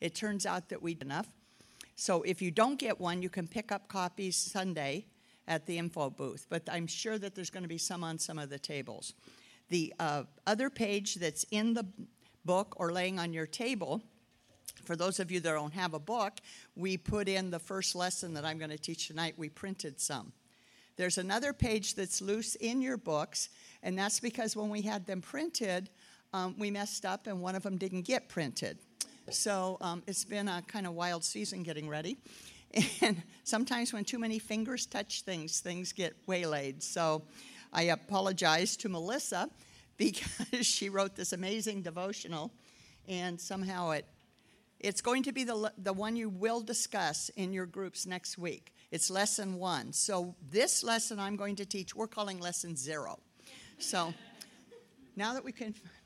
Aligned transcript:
It 0.00 0.14
turns 0.14 0.46
out 0.46 0.68
that 0.70 0.82
we 0.82 0.96
enough. 1.00 1.28
So 1.96 2.22
if 2.22 2.40
you 2.40 2.50
don't 2.50 2.78
get 2.78 2.98
one, 2.98 3.22
you 3.22 3.28
can 3.28 3.46
pick 3.46 3.70
up 3.70 3.88
copies 3.88 4.36
Sunday 4.36 5.06
at 5.46 5.66
the 5.66 5.76
info 5.78 6.10
booth, 6.10 6.46
but 6.48 6.62
I'm 6.70 6.86
sure 6.86 7.18
that 7.18 7.34
there's 7.34 7.50
going 7.50 7.64
to 7.64 7.68
be 7.68 7.78
some 7.78 8.04
on 8.04 8.18
some 8.18 8.38
of 8.38 8.50
the 8.50 8.58
tables. 8.58 9.14
The 9.68 9.92
uh, 9.98 10.24
other 10.46 10.70
page 10.70 11.16
that's 11.16 11.44
in 11.50 11.74
the 11.74 11.84
book 12.44 12.74
or 12.78 12.92
laying 12.92 13.18
on 13.18 13.32
your 13.32 13.46
table, 13.46 14.02
for 14.84 14.96
those 14.96 15.20
of 15.20 15.30
you 15.30 15.40
that 15.40 15.52
don't 15.52 15.74
have 15.74 15.94
a 15.94 15.98
book, 15.98 16.38
we 16.76 16.96
put 16.96 17.28
in 17.28 17.50
the 17.50 17.58
first 17.58 17.94
lesson 17.94 18.34
that 18.34 18.44
I'm 18.44 18.58
going 18.58 18.70
to 18.70 18.78
teach 18.78 19.08
tonight. 19.08 19.34
We 19.36 19.48
printed 19.48 20.00
some. 20.00 20.32
There's 20.96 21.18
another 21.18 21.52
page 21.52 21.94
that's 21.94 22.20
loose 22.20 22.54
in 22.56 22.80
your 22.82 22.96
books, 22.96 23.48
and 23.82 23.98
that's 23.98 24.20
because 24.20 24.56
when 24.56 24.68
we 24.68 24.82
had 24.82 25.06
them 25.06 25.20
printed, 25.20 25.90
um, 26.32 26.54
we 26.58 26.70
messed 26.70 27.04
up 27.04 27.26
and 27.26 27.40
one 27.40 27.54
of 27.54 27.62
them 27.62 27.76
didn't 27.76 28.02
get 28.02 28.28
printed. 28.28 28.78
So 29.30 29.78
um, 29.80 30.02
it's 30.06 30.24
been 30.24 30.48
a 30.48 30.62
kind 30.62 30.86
of 30.86 30.94
wild 30.94 31.24
season 31.24 31.62
getting 31.62 31.88
ready. 31.88 32.18
And 33.02 33.20
sometimes 33.42 33.92
when 33.92 34.04
too 34.04 34.20
many 34.20 34.38
fingers 34.38 34.86
touch 34.86 35.22
things, 35.22 35.58
things 35.58 35.92
get 35.92 36.14
waylaid. 36.28 36.84
So 36.84 37.22
I 37.72 37.82
apologize 37.82 38.76
to 38.76 38.88
Melissa 38.88 39.50
because 39.96 40.66
she 40.66 40.88
wrote 40.88 41.16
this 41.16 41.32
amazing 41.32 41.82
devotional, 41.82 42.52
and 43.08 43.40
somehow 43.40 43.90
it 43.90 44.06
it's 44.80 45.02
going 45.02 45.24
to 45.24 45.32
be 45.32 45.44
the, 45.44 45.72
the 45.76 45.92
one 45.92 46.16
you 46.16 46.30
will 46.30 46.62
discuss 46.62 47.28
in 47.36 47.52
your 47.52 47.66
groups 47.66 48.06
next 48.06 48.38
week. 48.38 48.72
It's 48.90 49.10
lesson 49.10 49.58
one. 49.58 49.92
So, 49.92 50.34
this 50.50 50.82
lesson 50.82 51.20
I'm 51.20 51.36
going 51.36 51.56
to 51.56 51.66
teach, 51.66 51.94
we're 51.94 52.06
calling 52.06 52.40
lesson 52.40 52.76
zero. 52.76 53.18
So, 53.78 54.14
now 55.20 55.34
that 55.34 55.44
we've 55.44 55.54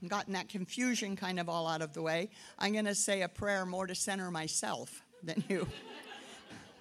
gotten 0.09 0.33
that 0.33 0.49
confusion 0.49 1.15
kind 1.15 1.39
of 1.39 1.49
all 1.49 1.69
out 1.69 1.83
of 1.83 1.95
the 1.95 2.03
way, 2.03 2.29
I'm 2.59 2.73
going 2.73 2.87
to 2.87 2.97
say 2.97 3.23
a 3.23 3.29
prayer 3.29 3.65
more 3.65 3.87
to 3.87 3.95
center 3.95 4.29
myself 4.29 5.05
than 5.23 5.45
you. 5.49 5.69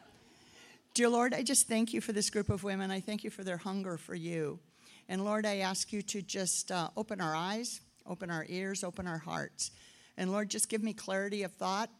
Dear 0.95 1.09
Lord, 1.09 1.35
I 1.35 1.43
just 1.43 1.67
thank 1.67 1.93
you 1.93 2.01
for 2.01 2.11
this 2.11 2.31
group 2.31 2.49
of 2.49 2.63
women. 2.63 2.89
I 2.89 3.01
thank 3.01 3.23
you 3.23 3.29
for 3.29 3.43
their 3.43 3.57
hunger 3.57 3.97
for 3.97 4.15
you. 4.15 4.59
And 5.07 5.23
Lord, 5.23 5.45
I 5.45 5.57
ask 5.57 5.93
you 5.93 6.01
to 6.01 6.23
just 6.23 6.71
uh, 6.71 6.89
open 6.97 7.21
our 7.21 7.35
eyes, 7.35 7.81
open 8.07 8.31
our 8.31 8.47
ears, 8.49 8.83
open 8.83 9.05
our 9.05 9.19
hearts. 9.19 9.69
And 10.17 10.31
Lord, 10.31 10.49
just 10.49 10.69
give 10.69 10.81
me 10.81 10.93
clarity 10.93 11.43
of 11.43 11.51
thought 11.51 11.91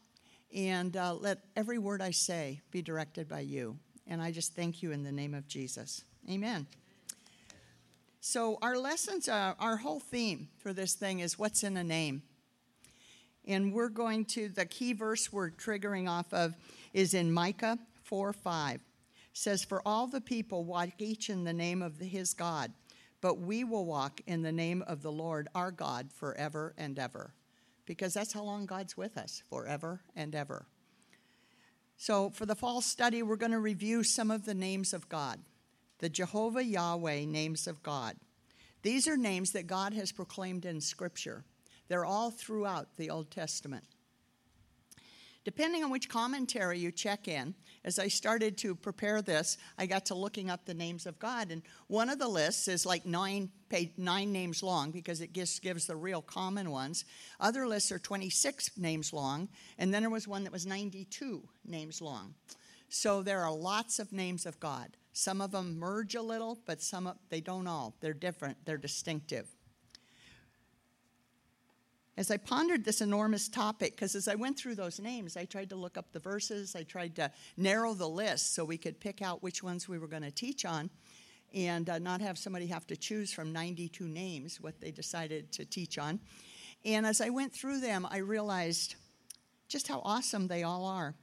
and 0.52 0.96
uh, 0.96 1.14
let 1.14 1.44
every 1.54 1.78
word 1.78 2.02
I 2.02 2.10
say 2.10 2.60
be 2.72 2.82
directed 2.82 3.28
by 3.28 3.40
you. 3.40 3.78
And 4.08 4.20
I 4.20 4.32
just 4.32 4.56
thank 4.56 4.82
you 4.82 4.90
in 4.90 5.04
the 5.04 5.12
name 5.12 5.32
of 5.32 5.46
Jesus. 5.46 6.02
Amen. 6.28 6.66
So, 8.26 8.56
our 8.62 8.78
lessons, 8.78 9.28
uh, 9.28 9.52
our 9.60 9.76
whole 9.76 10.00
theme 10.00 10.48
for 10.56 10.72
this 10.72 10.94
thing 10.94 11.20
is 11.20 11.38
what's 11.38 11.62
in 11.62 11.76
a 11.76 11.84
name. 11.84 12.22
And 13.46 13.70
we're 13.70 13.90
going 13.90 14.24
to, 14.24 14.48
the 14.48 14.64
key 14.64 14.94
verse 14.94 15.30
we're 15.30 15.50
triggering 15.50 16.08
off 16.08 16.32
of 16.32 16.54
is 16.94 17.12
in 17.12 17.30
Micah 17.30 17.78
4 18.04 18.32
5. 18.32 18.76
It 18.76 18.80
says, 19.34 19.62
For 19.62 19.82
all 19.84 20.06
the 20.06 20.22
people 20.22 20.64
walk 20.64 20.88
each 21.02 21.28
in 21.28 21.44
the 21.44 21.52
name 21.52 21.82
of 21.82 21.98
his 21.98 22.32
God, 22.32 22.72
but 23.20 23.40
we 23.40 23.62
will 23.62 23.84
walk 23.84 24.22
in 24.26 24.40
the 24.40 24.52
name 24.52 24.82
of 24.86 25.02
the 25.02 25.12
Lord 25.12 25.48
our 25.54 25.70
God 25.70 26.10
forever 26.10 26.72
and 26.78 26.98
ever. 26.98 27.34
Because 27.84 28.14
that's 28.14 28.32
how 28.32 28.42
long 28.42 28.64
God's 28.64 28.96
with 28.96 29.18
us, 29.18 29.42
forever 29.50 30.00
and 30.16 30.34
ever. 30.34 30.64
So, 31.98 32.30
for 32.30 32.46
the 32.46 32.56
fall 32.56 32.80
study, 32.80 33.22
we're 33.22 33.36
going 33.36 33.52
to 33.52 33.58
review 33.58 34.02
some 34.02 34.30
of 34.30 34.46
the 34.46 34.54
names 34.54 34.94
of 34.94 35.10
God, 35.10 35.40
the 35.98 36.08
Jehovah 36.08 36.64
Yahweh 36.64 37.24
names 37.24 37.66
of 37.66 37.82
God. 37.82 38.16
These 38.82 39.08
are 39.08 39.16
names 39.16 39.52
that 39.52 39.66
God 39.66 39.94
has 39.94 40.12
proclaimed 40.12 40.64
in 40.64 40.80
Scripture, 40.80 41.44
they're 41.88 42.04
all 42.04 42.30
throughout 42.30 42.96
the 42.96 43.10
Old 43.10 43.30
Testament. 43.30 43.84
Depending 45.44 45.84
on 45.84 45.90
which 45.90 46.08
commentary 46.08 46.78
you 46.78 46.90
check 46.90 47.28
in, 47.28 47.54
as 47.84 47.98
I 47.98 48.08
started 48.08 48.56
to 48.58 48.74
prepare 48.74 49.20
this, 49.20 49.58
I 49.76 49.84
got 49.84 50.06
to 50.06 50.14
looking 50.14 50.48
up 50.48 50.64
the 50.64 50.72
names 50.72 51.04
of 51.04 51.18
God, 51.18 51.50
and 51.50 51.60
one 51.86 52.08
of 52.08 52.18
the 52.18 52.28
lists 52.28 52.66
is 52.66 52.86
like 52.86 53.04
nine 53.04 53.50
nine 53.98 54.32
names 54.32 54.62
long 54.62 54.90
because 54.90 55.20
it 55.20 55.32
gives 55.32 55.58
gives 55.58 55.86
the 55.86 55.96
real 55.96 56.22
common 56.22 56.70
ones. 56.70 57.04
Other 57.40 57.66
lists 57.66 57.92
are 57.92 57.98
26 57.98 58.78
names 58.78 59.12
long, 59.12 59.48
and 59.78 59.92
then 59.92 60.02
there 60.02 60.10
was 60.10 60.26
one 60.26 60.44
that 60.44 60.52
was 60.52 60.64
92 60.64 61.42
names 61.66 62.00
long. 62.00 62.34
So 62.88 63.22
there 63.22 63.42
are 63.42 63.52
lots 63.52 63.98
of 63.98 64.12
names 64.12 64.46
of 64.46 64.58
God. 64.60 64.96
Some 65.14 65.40
of 65.40 65.52
them 65.52 65.78
merge 65.78 66.14
a 66.14 66.22
little, 66.22 66.58
but 66.66 66.82
some 66.82 67.06
of, 67.06 67.16
they 67.30 67.40
don't 67.40 67.66
all. 67.66 67.94
They're 68.00 68.12
different. 68.12 68.58
They're 68.66 68.76
distinctive 68.76 69.48
as 72.16 72.30
I 72.30 72.36
pondered 72.36 72.84
this 72.84 73.00
enormous 73.00 73.48
topic, 73.48 73.92
because 73.92 74.14
as 74.14 74.28
I 74.28 74.36
went 74.36 74.56
through 74.56 74.76
those 74.76 75.00
names, 75.00 75.36
I 75.36 75.44
tried 75.44 75.70
to 75.70 75.76
look 75.76 75.98
up 75.98 76.12
the 76.12 76.20
verses, 76.20 76.76
I 76.76 76.84
tried 76.84 77.16
to 77.16 77.30
narrow 77.56 77.92
the 77.94 78.08
list 78.08 78.54
so 78.54 78.64
we 78.64 78.78
could 78.78 79.00
pick 79.00 79.20
out 79.20 79.42
which 79.42 79.62
ones 79.62 79.88
we 79.88 79.98
were 79.98 80.06
going 80.06 80.22
to 80.22 80.30
teach 80.30 80.64
on 80.64 80.90
and 81.52 81.88
uh, 81.88 81.98
not 81.98 82.20
have 82.20 82.38
somebody 82.38 82.66
have 82.66 82.86
to 82.88 82.96
choose 82.96 83.32
from 83.32 83.52
92 83.52 84.06
names 84.06 84.60
what 84.60 84.80
they 84.80 84.90
decided 84.90 85.52
to 85.52 85.64
teach 85.64 85.98
on. 85.98 86.20
And 86.84 87.06
as 87.06 87.20
I 87.20 87.30
went 87.30 87.52
through 87.52 87.80
them, 87.80 88.06
I 88.08 88.18
realized 88.18 88.94
just 89.68 89.88
how 89.88 90.00
awesome 90.04 90.46
they 90.46 90.62
all 90.62 90.84
are. 90.84 91.14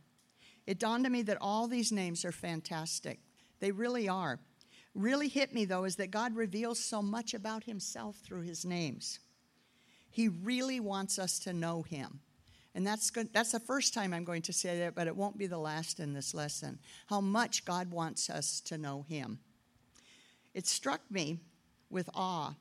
It 0.68 0.79
dawned 0.79 1.06
on 1.06 1.12
me 1.12 1.22
that 1.23 1.38
all 1.40 1.68
these 1.68 1.91
names 1.91 2.25
are 2.25 2.31
fantastic. 2.31 3.19
They 3.62 3.72
really 3.72 4.10
are. 4.10 4.40
Really 4.94 5.30
hit 5.30 5.54
me, 5.54 5.64
though, 5.64 5.86
is 5.86 5.96
that 5.96 6.12
God 6.12 6.36
reveals 6.36 6.84
so 6.84 7.02
much 7.02 7.34
about 7.34 7.64
himself 7.64 8.18
through 8.18 8.42
his 8.42 8.66
names. 8.66 9.20
He 10.12 10.28
really 10.28 10.80
wants 10.80 11.18
us 11.18 11.40
to 11.40 11.54
know 11.54 11.82
Him. 11.82 12.20
And 12.76 12.86
that's, 12.86 13.10
good, 13.10 13.34
that's 13.34 13.54
the 13.54 13.60
first 13.60 13.94
time 13.94 14.14
I'm 14.14 14.24
going 14.24 14.44
to 14.44 14.54
say 14.54 14.80
that, 14.80 14.96
but 14.96 15.08
it 15.08 15.16
won't 15.16 15.38
be 15.38 15.48
the 15.48 15.58
last 15.58 16.00
in 16.00 16.14
this 16.14 16.34
lesson. 16.34 16.80
How 17.08 17.22
much 17.22 17.66
God 17.66 17.92
wants 17.92 18.30
us 18.30 18.62
to 18.66 18.78
know 18.78 19.06
Him. 19.08 19.40
It 20.54 20.68
struck 20.68 21.02
me 21.10 21.40
with 21.90 22.10
awe 22.14 22.56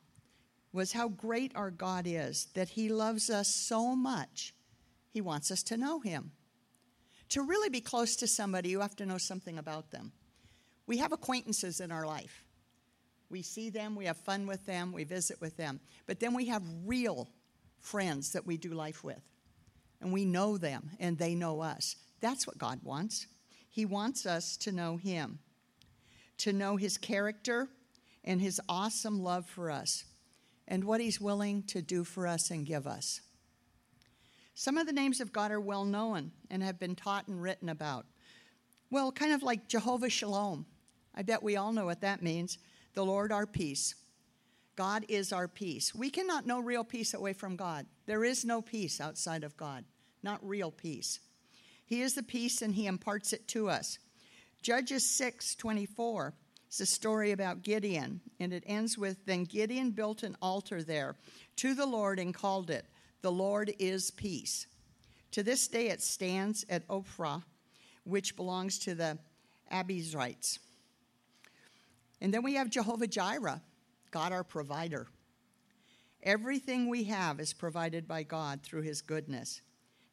was 0.72 0.92
how 0.92 1.08
great 1.08 1.50
our 1.56 1.70
God 1.70 2.06
is, 2.06 2.46
that 2.54 2.70
He 2.70 2.88
loves 2.88 3.28
us 3.28 3.48
so 3.48 3.96
much, 3.96 4.54
He 5.10 5.20
wants 5.20 5.50
us 5.50 5.64
to 5.64 5.76
know 5.76 5.98
Him. 5.98 6.30
To 7.30 7.42
really 7.42 7.68
be 7.68 7.80
close 7.80 8.14
to 8.16 8.28
somebody, 8.28 8.70
you 8.70 8.80
have 8.80 8.96
to 8.96 9.06
know 9.06 9.18
something 9.18 9.58
about 9.58 9.90
them. 9.90 10.12
We 10.90 10.98
have 10.98 11.12
acquaintances 11.12 11.78
in 11.78 11.92
our 11.92 12.04
life. 12.04 12.42
We 13.28 13.42
see 13.42 13.70
them, 13.70 13.94
we 13.94 14.06
have 14.06 14.16
fun 14.16 14.48
with 14.48 14.66
them, 14.66 14.90
we 14.90 15.04
visit 15.04 15.40
with 15.40 15.56
them. 15.56 15.78
But 16.08 16.18
then 16.18 16.34
we 16.34 16.46
have 16.46 16.64
real 16.84 17.28
friends 17.78 18.32
that 18.32 18.44
we 18.44 18.56
do 18.56 18.70
life 18.70 19.04
with. 19.04 19.22
And 20.00 20.12
we 20.12 20.24
know 20.24 20.58
them 20.58 20.90
and 20.98 21.16
they 21.16 21.36
know 21.36 21.60
us. 21.60 21.94
That's 22.20 22.44
what 22.44 22.58
God 22.58 22.80
wants. 22.82 23.28
He 23.68 23.84
wants 23.84 24.26
us 24.26 24.56
to 24.56 24.72
know 24.72 24.96
Him, 24.96 25.38
to 26.38 26.52
know 26.52 26.74
His 26.74 26.98
character 26.98 27.68
and 28.24 28.40
His 28.40 28.60
awesome 28.68 29.22
love 29.22 29.46
for 29.46 29.70
us, 29.70 30.02
and 30.66 30.82
what 30.82 31.00
He's 31.00 31.20
willing 31.20 31.62
to 31.68 31.82
do 31.82 32.02
for 32.02 32.26
us 32.26 32.50
and 32.50 32.66
give 32.66 32.88
us. 32.88 33.20
Some 34.56 34.76
of 34.76 34.88
the 34.88 34.92
names 34.92 35.20
of 35.20 35.32
God 35.32 35.52
are 35.52 35.60
well 35.60 35.84
known 35.84 36.32
and 36.50 36.64
have 36.64 36.80
been 36.80 36.96
taught 36.96 37.28
and 37.28 37.40
written 37.40 37.68
about. 37.68 38.06
Well, 38.90 39.12
kind 39.12 39.32
of 39.32 39.44
like 39.44 39.68
Jehovah 39.68 40.10
Shalom. 40.10 40.66
I 41.20 41.22
bet 41.22 41.42
we 41.42 41.56
all 41.56 41.74
know 41.74 41.84
what 41.84 42.00
that 42.00 42.22
means 42.22 42.56
the 42.94 43.04
Lord 43.04 43.30
our 43.30 43.44
peace. 43.44 43.94
God 44.74 45.04
is 45.06 45.34
our 45.34 45.48
peace. 45.48 45.94
We 45.94 46.08
cannot 46.08 46.46
know 46.46 46.60
real 46.60 46.82
peace 46.82 47.12
away 47.12 47.34
from 47.34 47.56
God. 47.56 47.84
There 48.06 48.24
is 48.24 48.42
no 48.42 48.62
peace 48.62 49.02
outside 49.02 49.44
of 49.44 49.54
God, 49.54 49.84
not 50.22 50.40
real 50.42 50.70
peace. 50.70 51.20
He 51.84 52.00
is 52.00 52.14
the 52.14 52.22
peace 52.22 52.62
and 52.62 52.74
he 52.74 52.86
imparts 52.86 53.34
it 53.34 53.46
to 53.48 53.68
us. 53.68 53.98
Judges 54.62 55.04
6 55.14 55.56
24 55.56 56.32
is 56.70 56.80
a 56.80 56.86
story 56.86 57.32
about 57.32 57.60
Gideon, 57.60 58.22
and 58.40 58.54
it 58.54 58.64
ends 58.66 58.96
with 58.96 59.26
Then 59.26 59.44
Gideon 59.44 59.90
built 59.90 60.22
an 60.22 60.38
altar 60.40 60.82
there 60.82 61.16
to 61.56 61.74
the 61.74 61.84
Lord 61.84 62.18
and 62.18 62.32
called 62.32 62.70
it, 62.70 62.86
The 63.20 63.30
Lord 63.30 63.74
is 63.78 64.10
Peace. 64.10 64.66
To 65.32 65.42
this 65.42 65.68
day 65.68 65.88
it 65.88 66.00
stands 66.00 66.64
at 66.70 66.88
Ophrah, 66.88 67.42
which 68.04 68.36
belongs 68.36 68.78
to 68.78 68.94
the 68.94 69.18
Abiezrites. 69.70 70.60
And 72.20 72.32
then 72.32 72.42
we 72.42 72.54
have 72.54 72.70
Jehovah 72.70 73.06
Jireh, 73.06 73.62
God 74.10 74.32
our 74.32 74.44
provider. 74.44 75.06
Everything 76.22 76.88
we 76.88 77.04
have 77.04 77.40
is 77.40 77.52
provided 77.52 78.06
by 78.06 78.22
God 78.22 78.62
through 78.62 78.82
his 78.82 79.00
goodness. 79.00 79.62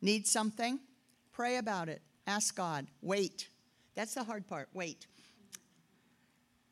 Need 0.02 0.26
something? 0.28 0.80
Pray 1.34 1.58
about 1.58 1.90
it. 1.90 2.02
Ask 2.26 2.56
God. 2.56 2.88
Wait. 3.02 3.50
That's 3.96 4.14
the 4.14 4.24
hard 4.24 4.48
part. 4.48 4.70
Wait. 4.74 5.08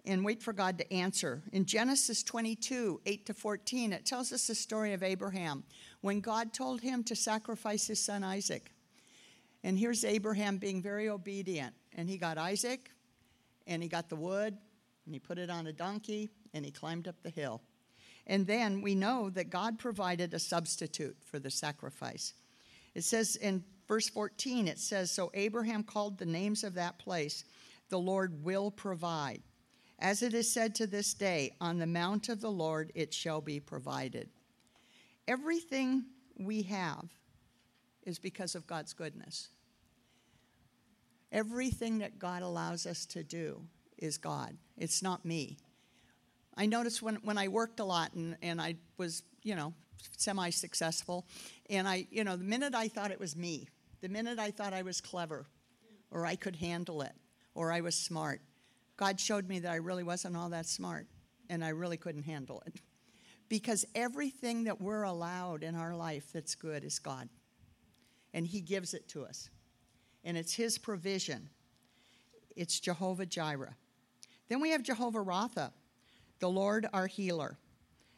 And 0.05 0.23
wait 0.23 0.41
for 0.41 0.53
God 0.53 0.77
to 0.77 0.93
answer. 0.93 1.41
In 1.51 1.65
Genesis 1.65 2.21
22, 2.23 3.01
8 3.05 3.25
to 3.25 3.33
14, 3.33 3.93
it 3.93 4.05
tells 4.05 4.31
us 4.31 4.47
the 4.47 4.55
story 4.55 4.93
of 4.93 5.01
Abraham 5.01 5.63
when 6.01 6.21
God 6.21 6.53
told 6.53 6.81
him 6.81 7.03
to 7.05 7.15
sacrifice 7.15 7.87
his 7.87 7.99
son 7.99 8.23
Isaac. 8.23 8.71
And 9.63 9.77
here's 9.77 10.05
Abraham 10.05 10.57
being 10.57 10.81
very 10.81 11.09
obedient. 11.09 11.73
And 11.97 12.07
he 12.07 12.17
got 12.17 12.37
Isaac, 12.37 12.91
and 13.65 13.81
he 13.81 13.89
got 13.89 14.09
the 14.09 14.15
wood, 14.15 14.57
and 15.05 15.13
he 15.13 15.19
put 15.19 15.37
it 15.37 15.49
on 15.49 15.67
a 15.67 15.73
donkey, 15.73 16.31
and 16.53 16.65
he 16.65 16.71
climbed 16.71 17.07
up 17.07 17.21
the 17.21 17.29
hill. 17.29 17.61
And 18.27 18.47
then 18.47 18.81
we 18.81 18.95
know 18.95 19.29
that 19.31 19.49
God 19.49 19.77
provided 19.77 20.33
a 20.33 20.39
substitute 20.39 21.17
for 21.23 21.39
the 21.39 21.51
sacrifice. 21.51 22.33
It 22.95 23.03
says 23.03 23.35
in 23.35 23.63
verse 23.87 24.09
14, 24.09 24.67
it 24.67 24.79
says 24.79 25.11
So 25.11 25.29
Abraham 25.33 25.83
called 25.83 26.17
the 26.17 26.25
names 26.25 26.63
of 26.63 26.73
that 26.73 26.97
place, 26.97 27.43
The 27.89 27.99
Lord 27.99 28.43
will 28.43 28.71
provide. 28.71 29.41
As 29.99 30.23
it 30.23 30.33
is 30.33 30.51
said 30.51 30.75
to 30.75 30.87
this 30.87 31.13
day, 31.13 31.55
On 31.61 31.77
the 31.77 31.85
mount 31.85 32.29
of 32.29 32.41
the 32.41 32.51
Lord 32.51 32.91
it 32.95 33.13
shall 33.13 33.41
be 33.41 33.59
provided. 33.59 34.29
Everything 35.27 36.05
we 36.37 36.63
have 36.63 37.05
is 38.03 38.19
because 38.19 38.55
of 38.55 38.67
God's 38.67 38.93
goodness. 38.93 39.49
Everything 41.31 41.99
that 41.99 42.19
God 42.19 42.41
allows 42.41 42.85
us 42.85 43.05
to 43.07 43.23
do 43.23 43.61
is 43.97 44.17
God, 44.17 44.57
it's 44.77 45.01
not 45.01 45.25
me. 45.25 45.57
I 46.57 46.65
noticed 46.65 47.01
when, 47.01 47.15
when 47.15 47.37
I 47.37 47.47
worked 47.49 47.79
a 47.79 47.85
lot 47.85 48.13
and, 48.13 48.37
and 48.41 48.61
I 48.61 48.75
was, 48.97 49.23
you 49.43 49.55
know, 49.55 49.73
semi 50.17 50.49
successful, 50.49 51.25
and 51.69 51.87
I, 51.87 52.07
you 52.11 52.23
know, 52.23 52.35
the 52.37 52.43
minute 52.43 52.73
I 52.75 52.87
thought 52.87 53.11
it 53.11 53.19
was 53.19 53.35
me, 53.35 53.67
the 54.01 54.09
minute 54.09 54.39
I 54.39 54.51
thought 54.51 54.73
I 54.73 54.81
was 54.81 55.01
clever 55.01 55.45
or 56.11 56.25
I 56.25 56.35
could 56.35 56.55
handle 56.55 57.01
it 57.01 57.13
or 57.53 57.71
I 57.71 57.81
was 57.81 57.95
smart, 57.95 58.41
God 58.97 59.19
showed 59.19 59.47
me 59.49 59.59
that 59.59 59.71
I 59.71 59.75
really 59.75 60.03
wasn't 60.03 60.37
all 60.37 60.49
that 60.49 60.65
smart 60.65 61.07
and 61.49 61.63
I 61.63 61.69
really 61.69 61.97
couldn't 61.97 62.23
handle 62.23 62.63
it. 62.65 62.81
Because 63.47 63.85
everything 63.93 64.63
that 64.63 64.81
we're 64.81 65.03
allowed 65.03 65.63
in 65.63 65.75
our 65.75 65.95
life 65.95 66.31
that's 66.33 66.55
good 66.55 66.83
is 66.83 66.97
God. 66.97 67.29
And 68.33 68.47
He 68.47 68.59
gives 68.59 68.93
it 68.93 69.07
to 69.09 69.23
us. 69.23 69.49
And 70.23 70.35
it's 70.35 70.53
His 70.53 70.77
provision. 70.77 71.49
It's 72.55 72.79
Jehovah 72.79 73.25
Jireh. 73.25 73.75
Then 74.47 74.61
we 74.61 74.71
have 74.71 74.83
Jehovah 74.83 75.23
Rapha, 75.23 75.71
the 76.39 76.49
Lord 76.49 76.87
our 76.93 77.07
healer. 77.07 77.57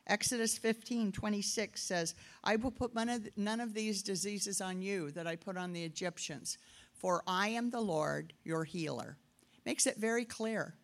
Exodus 0.08 0.58
15, 0.58 1.12
26 1.12 1.82
says, 1.82 2.16
I 2.44 2.56
will 2.56 2.72
put 2.72 2.96
none 2.96 3.60
of, 3.60 3.74
these 3.74 4.02
diseases 4.02 4.62
on 4.62 4.82
you 4.82 5.12
that 5.12 5.28
I 5.28 5.36
put 5.36 5.58
on 5.58 5.74
the 5.74 5.84
Egyptians, 5.84 6.58
for 6.94 7.24
I 7.28 7.50
am 7.50 7.70
the 7.70 7.82
Lord 7.82 8.34
your 8.44 8.64
healer. 8.64 9.18
Makes 9.66 9.86
it 9.86 9.98
very 9.98 10.24
clear. 10.24 10.76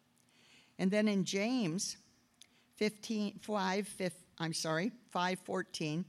And 0.77 0.91
then 0.91 1.07
in 1.07 1.23
James 1.23 1.97
15, 2.77 3.39
5, 3.41 3.87
5 3.87 4.11
I'm 4.39 4.53
sorry, 4.53 4.91
514, 5.11 6.05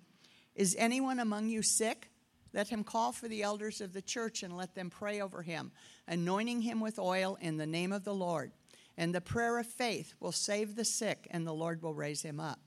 is 0.55 0.75
anyone 0.79 1.21
among 1.21 1.49
you 1.49 1.63
sick? 1.63 2.11
Let 2.53 2.69
him 2.69 2.83
call 2.83 3.13
for 3.13 3.29
the 3.29 3.43
elders 3.43 3.81
of 3.81 3.93
the 3.93 4.03
church 4.03 4.43
and 4.43 4.57
let 4.57 4.75
them 4.75 4.89
pray 4.89 5.21
over 5.21 5.43
him, 5.43 5.73
anointing 6.09 6.63
him 6.63 6.81
with 6.81 6.99
oil 6.99 7.37
in 7.41 7.59
the 7.59 7.67
name 7.67 7.93
of 7.93 8.05
the 8.05 8.15
Lord. 8.15 8.53
And 8.97 9.15
the 9.15 9.21
prayer 9.21 9.59
of 9.59 9.67
faith 9.67 10.15
will 10.21 10.33
save 10.33 10.77
the 10.77 10.85
sick, 10.85 11.27
and 11.31 11.47
the 11.47 11.53
Lord 11.53 11.83
will 11.83 11.95
raise 11.95 12.23
him 12.23 12.39
up. 12.39 12.61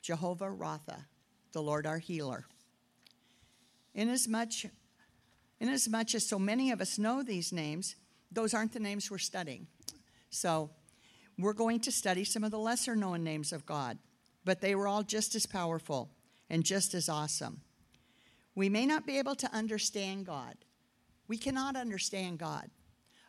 Jehovah 0.00 0.46
Rapha, 0.46 1.04
the 1.52 1.62
Lord 1.62 1.86
our 1.86 1.98
healer. 1.98 2.46
Inasmuch, 3.94 4.70
inasmuch 5.60 6.14
as 6.14 6.26
so 6.26 6.38
many 6.38 6.70
of 6.70 6.80
us 6.80 6.98
know 6.98 7.22
these 7.22 7.52
names, 7.52 7.96
those 8.30 8.54
aren't 8.54 8.72
the 8.72 8.80
names 8.80 9.10
we're 9.10 9.18
studying. 9.18 9.66
So 10.30 10.70
we're 11.38 11.52
going 11.52 11.80
to 11.80 11.92
study 11.92 12.24
some 12.24 12.44
of 12.44 12.50
the 12.50 12.58
lesser 12.58 12.96
known 12.96 13.22
names 13.22 13.52
of 13.52 13.66
God, 13.66 13.98
but 14.44 14.60
they 14.60 14.74
were 14.74 14.88
all 14.88 15.02
just 15.02 15.34
as 15.34 15.46
powerful 15.46 16.10
and 16.48 16.64
just 16.64 16.94
as 16.94 17.08
awesome. 17.08 17.60
We 18.54 18.68
may 18.68 18.86
not 18.86 19.06
be 19.06 19.18
able 19.18 19.34
to 19.36 19.54
understand 19.54 20.26
God. 20.26 20.56
We 21.28 21.36
cannot 21.36 21.76
understand 21.76 22.38
God. 22.38 22.70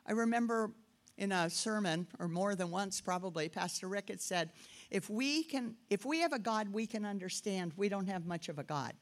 I 0.05 0.11
remember 0.11 0.71
in 1.17 1.31
a 1.31 1.49
sermon, 1.49 2.07
or 2.19 2.27
more 2.27 2.55
than 2.55 2.71
once 2.71 2.99
probably, 2.99 3.49
Pastor 3.49 3.87
Rick 3.87 4.09
had 4.09 4.21
said, 4.21 4.49
if 4.89 5.09
we 5.09 5.43
can 5.43 5.75
if 5.89 6.05
we 6.05 6.19
have 6.19 6.33
a 6.33 6.39
God 6.39 6.69
we 6.69 6.85
can 6.87 7.05
understand, 7.05 7.73
we 7.75 7.89
don't 7.89 8.07
have 8.07 8.25
much 8.25 8.49
of 8.49 8.59
a 8.59 8.63
God. 8.63 8.93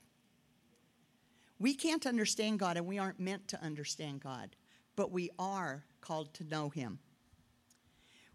We 1.60 1.74
can't 1.74 2.06
understand 2.08 2.60
God 2.60 2.78
and 2.78 2.88
we 2.88 2.98
aren't 2.98 3.19
meant 3.19 3.48
to 3.50 3.63
understand 3.63 4.22
God, 4.22 4.56
but 4.96 5.12
we 5.12 5.30
are 5.38 5.84
called 6.02 6.34
to 6.36 6.44
know 6.44 6.69
him. 6.69 7.00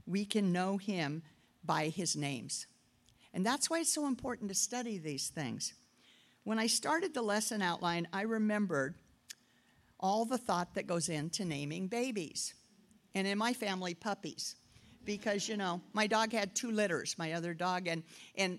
We 0.06 0.25
can 0.25 0.52
know 0.52 0.76
him 0.76 1.22
by 1.64 1.88
his 1.88 2.14
names. 2.14 2.67
And 3.34 3.44
that's 3.44 3.69
why 3.69 3.81
it's 3.81 3.93
so 3.93 4.06
important 4.06 4.49
to 4.50 4.55
study 4.55 4.99
these 4.99 5.29
things. 5.29 5.75
When 6.44 6.58
I 6.58 6.69
started 6.69 7.12
the 7.12 7.22
lesson 7.22 7.61
outline, 7.61 8.06
I 8.12 8.22
remembered 8.22 8.94
all 9.99 10.25
the 10.25 10.38
thought 10.38 10.75
that 10.75 10.87
goes 10.87 11.08
into 11.08 11.44
naming 11.44 11.88
babies 11.88 12.55
and 13.16 13.26
in 13.26 13.38
my 13.38 13.54
family, 13.54 13.94
puppies. 13.94 14.56
Because, 15.06 15.48
you 15.48 15.56
know, 15.56 15.80
my 15.94 16.06
dog 16.06 16.32
had 16.32 16.54
two 16.54 16.70
litters, 16.70 17.16
my 17.16 17.32
other 17.32 17.54
dog, 17.54 17.86
and, 17.86 18.02
and 18.34 18.58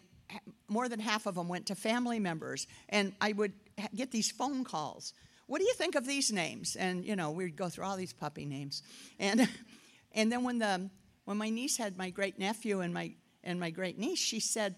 more 0.67 0.89
than 0.89 0.99
half 0.99 1.27
of 1.27 1.35
them 1.35 1.47
went 1.47 1.67
to 1.67 1.75
family 1.75 2.19
members. 2.19 2.65
And 2.89 3.13
I 3.21 3.33
would 3.33 3.53
get 3.95 4.09
these 4.09 4.31
phone 4.31 4.63
calls. 4.63 5.13
What 5.45 5.59
do 5.59 5.65
you 5.65 5.75
think 5.75 5.93
of 5.93 6.07
these 6.07 6.31
names? 6.31 6.75
And, 6.75 7.05
you 7.05 7.15
know, 7.15 7.29
we'd 7.29 7.55
go 7.55 7.69
through 7.69 7.85
all 7.85 7.97
these 7.97 8.13
puppy 8.13 8.45
names. 8.45 8.81
And, 9.19 9.47
and 10.13 10.31
then 10.31 10.43
when, 10.43 10.57
the, 10.57 10.89
when 11.25 11.37
my 11.37 11.51
niece 11.51 11.77
had 11.77 11.95
my 11.95 12.09
great 12.09 12.39
nephew 12.39 12.79
and 12.79 12.91
my, 12.91 13.13
and 13.43 13.59
my 13.59 13.69
great 13.69 13.99
niece, 13.99 14.19
she 14.19 14.39
said, 14.39 14.75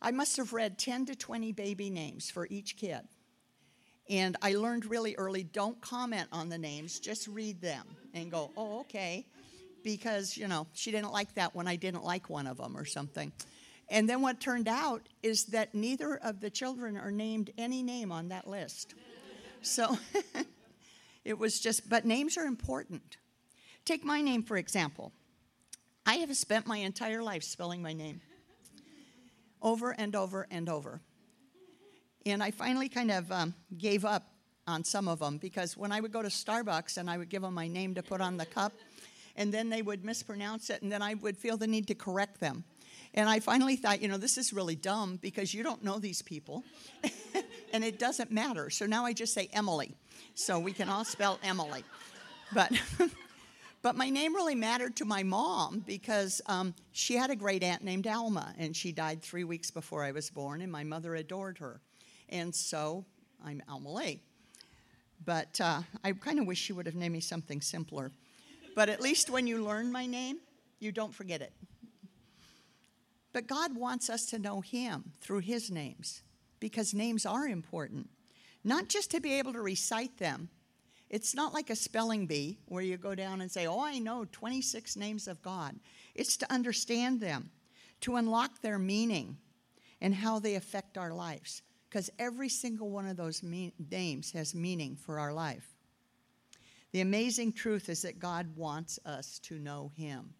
I 0.00 0.10
must 0.10 0.36
have 0.38 0.52
read 0.52 0.76
10 0.76 1.06
to 1.06 1.14
20 1.14 1.52
baby 1.52 1.88
names 1.88 2.32
for 2.32 2.48
each 2.50 2.76
kid. 2.76 3.02
And 4.12 4.36
I 4.42 4.56
learned 4.56 4.84
really 4.84 5.16
early 5.16 5.42
don't 5.42 5.80
comment 5.80 6.28
on 6.32 6.50
the 6.50 6.58
names, 6.58 7.00
just 7.00 7.26
read 7.28 7.62
them 7.62 7.86
and 8.12 8.30
go, 8.30 8.50
oh, 8.58 8.80
okay. 8.80 9.24
Because, 9.82 10.36
you 10.36 10.48
know, 10.48 10.66
she 10.74 10.90
didn't 10.90 11.12
like 11.12 11.34
that 11.36 11.56
when 11.56 11.66
I 11.66 11.76
didn't 11.76 12.04
like 12.04 12.28
one 12.28 12.46
of 12.46 12.58
them 12.58 12.76
or 12.76 12.84
something. 12.84 13.32
And 13.88 14.06
then 14.06 14.20
what 14.20 14.38
turned 14.38 14.68
out 14.68 15.08
is 15.22 15.46
that 15.46 15.74
neither 15.74 16.16
of 16.16 16.40
the 16.40 16.50
children 16.50 16.98
are 16.98 17.10
named 17.10 17.52
any 17.56 17.82
name 17.82 18.12
on 18.12 18.28
that 18.28 18.46
list. 18.46 18.94
So 19.62 19.96
it 21.24 21.38
was 21.38 21.58
just, 21.58 21.88
but 21.88 22.04
names 22.04 22.36
are 22.36 22.44
important. 22.44 23.16
Take 23.86 24.04
my 24.04 24.20
name, 24.20 24.42
for 24.42 24.58
example. 24.58 25.10
I 26.04 26.16
have 26.16 26.36
spent 26.36 26.66
my 26.66 26.76
entire 26.76 27.22
life 27.22 27.44
spelling 27.44 27.80
my 27.80 27.94
name 27.94 28.20
over 29.62 29.92
and 29.92 30.14
over 30.14 30.46
and 30.50 30.68
over. 30.68 31.00
And 32.24 32.42
I 32.42 32.50
finally 32.50 32.88
kind 32.88 33.10
of 33.10 33.30
um, 33.32 33.54
gave 33.76 34.04
up 34.04 34.28
on 34.66 34.84
some 34.84 35.08
of 35.08 35.18
them 35.18 35.38
because 35.38 35.76
when 35.76 35.90
I 35.90 36.00
would 36.00 36.12
go 36.12 36.22
to 36.22 36.28
Starbucks 36.28 36.96
and 36.96 37.10
I 37.10 37.18
would 37.18 37.28
give 37.28 37.42
them 37.42 37.54
my 37.54 37.66
name 37.66 37.94
to 37.94 38.02
put 38.02 38.20
on 38.20 38.36
the 38.36 38.46
cup, 38.46 38.72
and 39.36 39.52
then 39.52 39.70
they 39.70 39.82
would 39.82 40.04
mispronounce 40.04 40.70
it, 40.70 40.82
and 40.82 40.92
then 40.92 41.02
I 41.02 41.14
would 41.14 41.36
feel 41.36 41.56
the 41.56 41.66
need 41.66 41.88
to 41.88 41.94
correct 41.94 42.38
them. 42.38 42.64
And 43.14 43.28
I 43.28 43.40
finally 43.40 43.76
thought, 43.76 44.00
you 44.00 44.08
know, 44.08 44.18
this 44.18 44.38
is 44.38 44.52
really 44.52 44.76
dumb 44.76 45.18
because 45.20 45.52
you 45.52 45.62
don't 45.62 45.82
know 45.82 45.98
these 45.98 46.22
people, 46.22 46.64
and 47.72 47.82
it 47.82 47.98
doesn't 47.98 48.30
matter. 48.30 48.70
So 48.70 48.86
now 48.86 49.04
I 49.04 49.12
just 49.12 49.34
say 49.34 49.48
Emily, 49.52 49.94
so 50.34 50.58
we 50.58 50.72
can 50.72 50.88
all 50.88 51.04
spell 51.04 51.38
Emily. 51.42 51.84
But 52.54 52.72
But 53.82 53.96
my 53.96 54.10
name 54.10 54.32
really 54.32 54.54
mattered 54.54 54.94
to 54.96 55.04
my 55.04 55.24
mom 55.24 55.82
because 55.84 56.40
um, 56.46 56.72
she 56.92 57.16
had 57.16 57.30
a 57.30 57.36
great 57.36 57.64
aunt 57.64 57.82
named 57.82 58.06
Alma, 58.06 58.54
and 58.56 58.76
she 58.76 58.92
died 58.92 59.22
three 59.22 59.42
weeks 59.42 59.72
before 59.72 60.04
I 60.04 60.12
was 60.12 60.30
born, 60.30 60.62
and 60.62 60.70
my 60.70 60.84
mother 60.84 61.16
adored 61.16 61.58
her. 61.58 61.80
And 62.32 62.52
so 62.52 63.04
I'm 63.44 63.62
Alma. 63.68 64.14
But 65.24 65.60
uh, 65.60 65.82
I 66.02 66.10
kind 66.12 66.40
of 66.40 66.46
wish 66.46 66.68
you 66.68 66.74
would 66.74 66.86
have 66.86 66.96
named 66.96 67.12
me 67.12 67.20
something 67.20 67.60
simpler. 67.60 68.10
But 68.74 68.88
at 68.88 69.00
least 69.00 69.30
when 69.30 69.46
you 69.46 69.62
learn 69.62 69.92
my 69.92 70.06
name, 70.06 70.38
you 70.80 70.90
don't 70.90 71.14
forget 71.14 71.40
it. 71.40 71.52
But 73.32 73.46
God 73.46 73.76
wants 73.76 74.10
us 74.10 74.26
to 74.26 74.38
know 74.40 74.62
Him 74.62 75.12
through 75.20 75.40
His 75.40 75.70
names 75.70 76.22
because 76.58 76.92
names 76.92 77.24
are 77.24 77.46
important, 77.46 78.10
not 78.64 78.88
just 78.88 79.12
to 79.12 79.20
be 79.20 79.34
able 79.34 79.52
to 79.52 79.60
recite 79.60 80.18
them 80.18 80.48
it's 81.12 81.34
not 81.34 81.52
like 81.52 81.68
a 81.68 81.76
spelling 81.76 82.26
bee 82.26 82.58
where 82.66 82.82
you 82.82 82.96
go 82.96 83.14
down 83.14 83.42
and 83.42 83.52
say, 83.52 83.66
Oh, 83.66 83.80
I 83.80 83.98
know 83.98 84.24
26 84.32 84.96
names 84.96 85.28
of 85.28 85.42
God. 85.42 85.78
It's 86.14 86.38
to 86.38 86.50
understand 86.50 87.20
them, 87.20 87.50
to 88.00 88.16
unlock 88.16 88.62
their 88.62 88.78
meaning 88.78 89.36
and 90.00 90.14
how 90.14 90.38
they 90.38 90.54
affect 90.54 90.96
our 90.96 91.12
lives. 91.12 91.60
Because 91.92 92.08
every 92.18 92.48
single 92.48 92.88
one 92.88 93.06
of 93.06 93.18
those 93.18 93.42
names 93.42 94.32
has 94.32 94.54
meaning 94.54 94.96
for 94.96 95.18
our 95.18 95.30
life. 95.30 95.74
The 96.92 97.02
amazing 97.02 97.52
truth 97.52 97.90
is 97.90 98.00
that 98.00 98.18
God 98.18 98.56
wants 98.56 98.98
us 99.04 99.38
to 99.40 99.58
know 99.58 99.92
Him. 99.94 100.32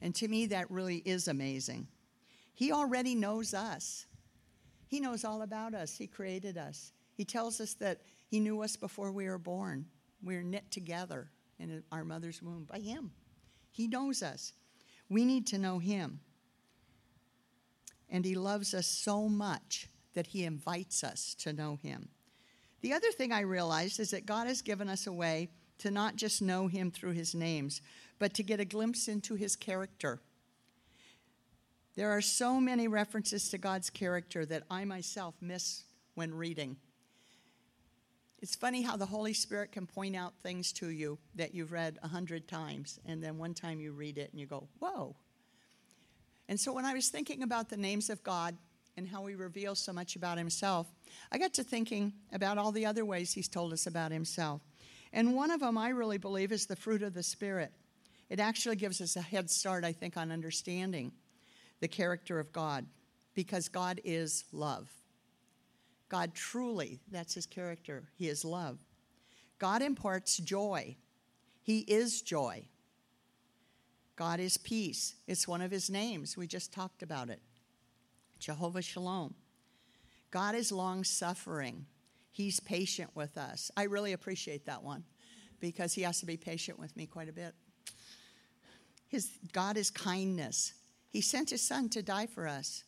And 0.00 0.12
to 0.16 0.26
me, 0.26 0.46
that 0.46 0.68
really 0.72 0.96
is 0.96 1.28
amazing. 1.28 1.86
He 2.52 2.72
already 2.72 3.14
knows 3.14 3.54
us, 3.54 4.06
He 4.88 4.98
knows 4.98 5.24
all 5.24 5.42
about 5.42 5.72
us. 5.72 5.96
He 5.96 6.08
created 6.08 6.58
us. 6.58 6.90
He 7.14 7.24
tells 7.24 7.60
us 7.60 7.74
that 7.74 8.00
He 8.26 8.40
knew 8.40 8.60
us 8.64 8.74
before 8.74 9.12
we 9.12 9.28
were 9.28 9.38
born. 9.38 9.86
We're 10.20 10.42
knit 10.42 10.68
together 10.72 11.30
in 11.60 11.84
our 11.92 12.02
mother's 12.02 12.42
womb 12.42 12.66
by 12.68 12.80
Him. 12.80 13.12
He 13.70 13.86
knows 13.86 14.20
us. 14.20 14.52
We 15.08 15.24
need 15.24 15.46
to 15.48 15.58
know 15.58 15.78
Him. 15.78 16.18
And 18.10 18.24
He 18.24 18.34
loves 18.34 18.74
us 18.74 18.88
so 18.88 19.28
much 19.28 19.88
that 20.18 20.26
He 20.26 20.42
invites 20.42 21.04
us 21.04 21.32
to 21.36 21.52
know 21.52 21.78
Him. 21.80 22.08
The 22.80 22.92
other 22.92 23.12
thing 23.12 23.30
I 23.30 23.42
realized 23.42 24.00
is 24.00 24.10
that 24.10 24.26
God 24.26 24.48
has 24.48 24.62
given 24.62 24.88
us 24.88 25.06
a 25.06 25.12
way 25.12 25.48
to 25.78 25.92
not 25.92 26.16
just 26.16 26.42
know 26.42 26.66
Him 26.66 26.90
through 26.90 27.12
His 27.12 27.36
names, 27.36 27.80
but 28.18 28.34
to 28.34 28.42
get 28.42 28.58
a 28.58 28.64
glimpse 28.64 29.06
into 29.06 29.36
His 29.36 29.54
character. 29.54 30.18
There 31.94 32.10
are 32.10 32.20
so 32.20 32.60
many 32.60 32.88
references 32.88 33.48
to 33.50 33.58
God's 33.58 33.90
character 33.90 34.44
that 34.46 34.64
I 34.68 34.84
myself 34.84 35.36
miss 35.40 35.84
when 36.16 36.34
reading. 36.34 36.78
It's 38.42 38.56
funny 38.56 38.82
how 38.82 38.96
the 38.96 39.06
Holy 39.06 39.34
Spirit 39.34 39.70
can 39.70 39.86
point 39.86 40.16
out 40.16 40.34
things 40.42 40.72
to 40.72 40.88
you 40.88 41.20
that 41.36 41.54
you've 41.54 41.70
read 41.70 41.96
a 42.02 42.08
hundred 42.08 42.48
times, 42.48 42.98
and 43.06 43.22
then 43.22 43.38
one 43.38 43.54
time 43.54 43.78
you 43.78 43.92
read 43.92 44.18
it 44.18 44.32
and 44.32 44.40
you 44.40 44.46
go, 44.46 44.66
whoa. 44.80 45.14
And 46.48 46.58
so 46.58 46.72
when 46.72 46.84
I 46.84 46.94
was 46.94 47.08
thinking 47.08 47.44
about 47.44 47.68
the 47.68 47.76
names 47.76 48.10
of 48.10 48.24
God 48.24 48.56
and 48.98 49.08
how 49.08 49.24
he 49.26 49.34
reveals 49.34 49.78
so 49.78 49.92
much 49.92 50.16
about 50.16 50.36
himself, 50.36 50.86
I 51.32 51.38
got 51.38 51.54
to 51.54 51.64
thinking 51.64 52.12
about 52.32 52.58
all 52.58 52.72
the 52.72 52.84
other 52.84 53.04
ways 53.04 53.32
he's 53.32 53.48
told 53.48 53.72
us 53.72 53.86
about 53.86 54.12
himself. 54.12 54.60
And 55.12 55.34
one 55.34 55.50
of 55.50 55.60
them 55.60 55.78
I 55.78 55.90
really 55.90 56.18
believe 56.18 56.52
is 56.52 56.66
the 56.66 56.76
fruit 56.76 57.02
of 57.02 57.14
the 57.14 57.22
Spirit. 57.22 57.72
It 58.28 58.40
actually 58.40 58.76
gives 58.76 59.00
us 59.00 59.16
a 59.16 59.22
head 59.22 59.48
start, 59.48 59.84
I 59.84 59.92
think, 59.92 60.16
on 60.16 60.30
understanding 60.30 61.12
the 61.80 61.88
character 61.88 62.38
of 62.38 62.52
God 62.52 62.84
because 63.34 63.68
God 63.68 64.00
is 64.04 64.44
love. 64.52 64.90
God 66.08 66.34
truly, 66.34 67.00
that's 67.10 67.34
his 67.34 67.46
character, 67.46 68.08
he 68.16 68.28
is 68.28 68.44
love. 68.44 68.78
God 69.58 69.80
imparts 69.80 70.36
joy, 70.38 70.96
he 71.62 71.80
is 71.80 72.20
joy. 72.20 72.64
God 74.16 74.40
is 74.40 74.56
peace. 74.56 75.14
It's 75.28 75.46
one 75.46 75.60
of 75.60 75.70
his 75.70 75.88
names. 75.88 76.36
We 76.36 76.48
just 76.48 76.72
talked 76.72 77.04
about 77.04 77.30
it. 77.30 77.40
Jehovah 78.38 78.82
Shalom. 78.82 79.34
God 80.30 80.54
is 80.54 80.70
long 80.70 81.04
suffering. 81.04 81.86
He's 82.30 82.60
patient 82.60 83.10
with 83.14 83.36
us. 83.36 83.70
I 83.76 83.84
really 83.84 84.12
appreciate 84.12 84.66
that 84.66 84.82
one 84.82 85.04
because 85.60 85.94
he 85.94 86.02
has 86.02 86.20
to 86.20 86.26
be 86.26 86.36
patient 86.36 86.78
with 86.78 86.96
me 86.96 87.06
quite 87.06 87.28
a 87.28 87.32
bit. 87.32 87.54
His 89.08 89.30
God 89.52 89.76
is 89.76 89.90
kindness. 89.90 90.74
He 91.08 91.20
sent 91.20 91.50
his 91.50 91.66
son 91.66 91.88
to 91.90 92.02
die 92.02 92.26
for 92.26 92.46
us. 92.46 92.84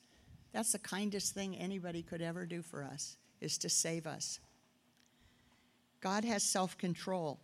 That's 0.52 0.72
the 0.72 0.78
kindest 0.78 1.34
thing 1.34 1.56
anybody 1.56 2.02
could 2.02 2.20
ever 2.20 2.44
do 2.44 2.62
for 2.62 2.84
us 2.84 3.16
is 3.40 3.56
to 3.58 3.68
save 3.68 4.06
us. 4.06 4.38
God 6.00 6.24
has 6.24 6.42
self-control. 6.42 7.40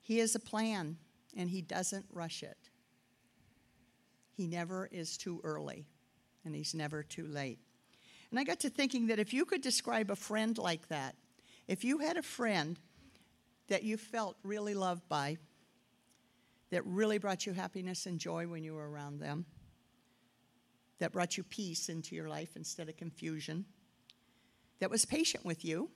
He 0.00 0.18
has 0.18 0.34
a 0.34 0.40
plan 0.40 0.96
and 1.36 1.50
he 1.50 1.62
doesn't 1.62 2.06
rush 2.12 2.42
it. 2.42 2.70
He 4.32 4.46
never 4.46 4.88
is 4.92 5.16
too 5.16 5.40
early 5.42 5.86
and 6.44 6.54
he's 6.54 6.74
never 6.74 7.02
too 7.02 7.26
late. 7.26 7.58
And 8.30 8.38
I 8.38 8.44
got 8.44 8.60
to 8.60 8.70
thinking 8.70 9.06
that 9.08 9.18
if 9.18 9.32
you 9.32 9.44
could 9.44 9.62
describe 9.62 10.10
a 10.10 10.16
friend 10.16 10.56
like 10.58 10.88
that, 10.88 11.14
if 11.68 11.84
you 11.84 11.98
had 11.98 12.16
a 12.16 12.22
friend 12.22 12.78
that 13.68 13.82
you 13.82 13.96
felt 13.96 14.36
really 14.42 14.74
loved 14.74 15.08
by, 15.08 15.38
that 16.70 16.84
really 16.84 17.18
brought 17.18 17.46
you 17.46 17.52
happiness 17.52 18.06
and 18.06 18.18
joy 18.18 18.46
when 18.46 18.64
you 18.64 18.74
were 18.74 18.90
around 18.90 19.20
them, 19.20 19.46
that 20.98 21.12
brought 21.12 21.36
you 21.36 21.44
peace 21.44 21.88
into 21.88 22.16
your 22.16 22.28
life 22.28 22.56
instead 22.56 22.88
of 22.88 22.96
confusion, 22.96 23.64
that 24.80 24.90
was 24.90 25.04
patient 25.04 25.44
with 25.44 25.64
you 25.64 25.90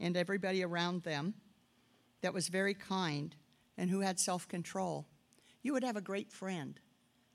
and 0.00 0.16
everybody 0.16 0.62
around 0.62 1.02
them, 1.02 1.34
that 2.20 2.34
was 2.34 2.48
very 2.48 2.74
kind, 2.74 3.34
and 3.76 3.90
who 3.90 4.00
had 4.00 4.18
self 4.18 4.46
control, 4.48 5.06
you 5.62 5.72
would 5.72 5.84
have 5.84 5.96
a 5.96 6.00
great 6.00 6.30
friend. 6.30 6.78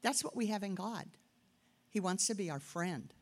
That's 0.01 0.23
what 0.23 0.35
we 0.35 0.47
have 0.47 0.63
in 0.63 0.75
God. 0.75 1.05
He 1.89 1.99
wants 1.99 2.27
to 2.27 2.35
be 2.35 2.49
our 2.49 2.59
friend. 2.59 3.13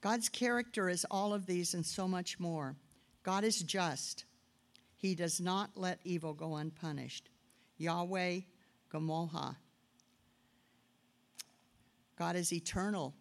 God's 0.00 0.28
character 0.28 0.88
is 0.88 1.06
all 1.10 1.32
of 1.32 1.46
these 1.46 1.74
and 1.74 1.84
so 1.84 2.06
much 2.06 2.38
more. 2.38 2.76
God 3.22 3.42
is 3.44 3.62
just. 3.62 4.24
He 4.96 5.14
does 5.14 5.40
not 5.40 5.70
let 5.74 6.00
evil 6.04 6.32
go 6.32 6.56
unpunished. 6.56 7.28
Yahweh 7.78 8.40
Gamoha. 8.92 9.56
God 12.16 12.36
is 12.36 12.52
eternal. 12.52 13.14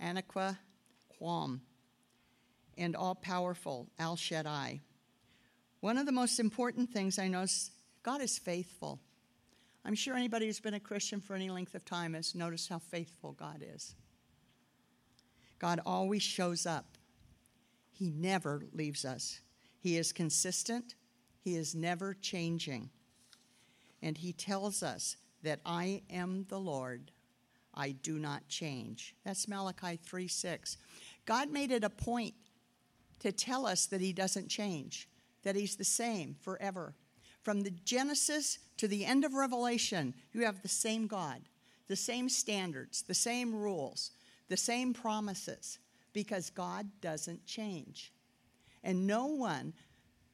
Anaqa 0.00 0.56
Quam. 1.18 1.62
And 2.78 2.96
all 2.96 3.14
powerful, 3.14 3.88
El 3.98 4.16
Shaddai. 4.16 4.80
One 5.80 5.98
of 5.98 6.06
the 6.06 6.12
most 6.12 6.38
important 6.38 6.90
things 6.90 7.18
I 7.18 7.28
know 7.28 7.42
is 7.42 7.70
God 8.02 8.20
is 8.20 8.38
faithful. 8.38 9.00
I'm 9.84 9.94
sure 9.94 10.14
anybody 10.14 10.46
who's 10.46 10.60
been 10.60 10.74
a 10.74 10.80
Christian 10.80 11.20
for 11.20 11.34
any 11.34 11.50
length 11.50 11.74
of 11.74 11.84
time 11.84 12.14
has 12.14 12.34
noticed 12.34 12.68
how 12.68 12.78
faithful 12.78 13.32
God 13.32 13.64
is. 13.74 13.94
God 15.58 15.80
always 15.84 16.22
shows 16.22 16.66
up, 16.66 16.96
He 17.90 18.10
never 18.10 18.64
leaves 18.72 19.04
us. 19.04 19.40
He 19.78 19.96
is 19.96 20.12
consistent, 20.12 20.94
He 21.40 21.56
is 21.56 21.74
never 21.74 22.14
changing. 22.14 22.90
And 24.00 24.18
He 24.18 24.32
tells 24.32 24.82
us 24.82 25.16
that 25.42 25.60
I 25.66 26.02
am 26.10 26.46
the 26.48 26.60
Lord, 26.60 27.10
I 27.74 27.90
do 27.90 28.18
not 28.18 28.46
change. 28.48 29.14
That's 29.24 29.48
Malachi 29.48 29.96
3 29.96 30.28
6. 30.28 30.78
God 31.26 31.50
made 31.50 31.72
it 31.72 31.84
a 31.84 31.90
point 31.90 32.34
to 33.20 33.32
tell 33.32 33.66
us 33.66 33.86
that 33.86 34.00
He 34.00 34.12
doesn't 34.12 34.48
change, 34.48 35.08
that 35.42 35.56
He's 35.56 35.76
the 35.76 35.84
same 35.84 36.36
forever. 36.40 36.94
From 37.42 37.62
the 37.62 37.70
Genesis 37.70 38.58
to 38.76 38.88
the 38.88 39.04
end 39.04 39.24
of 39.24 39.34
Revelation, 39.34 40.14
you 40.32 40.44
have 40.44 40.62
the 40.62 40.68
same 40.68 41.06
God, 41.06 41.40
the 41.88 41.96
same 41.96 42.28
standards, 42.28 43.02
the 43.02 43.14
same 43.14 43.54
rules, 43.54 44.12
the 44.48 44.56
same 44.56 44.94
promises, 44.94 45.78
because 46.12 46.50
God 46.50 46.86
doesn't 47.00 47.44
change. 47.46 48.12
And 48.84 49.06
no 49.06 49.26
one 49.26 49.72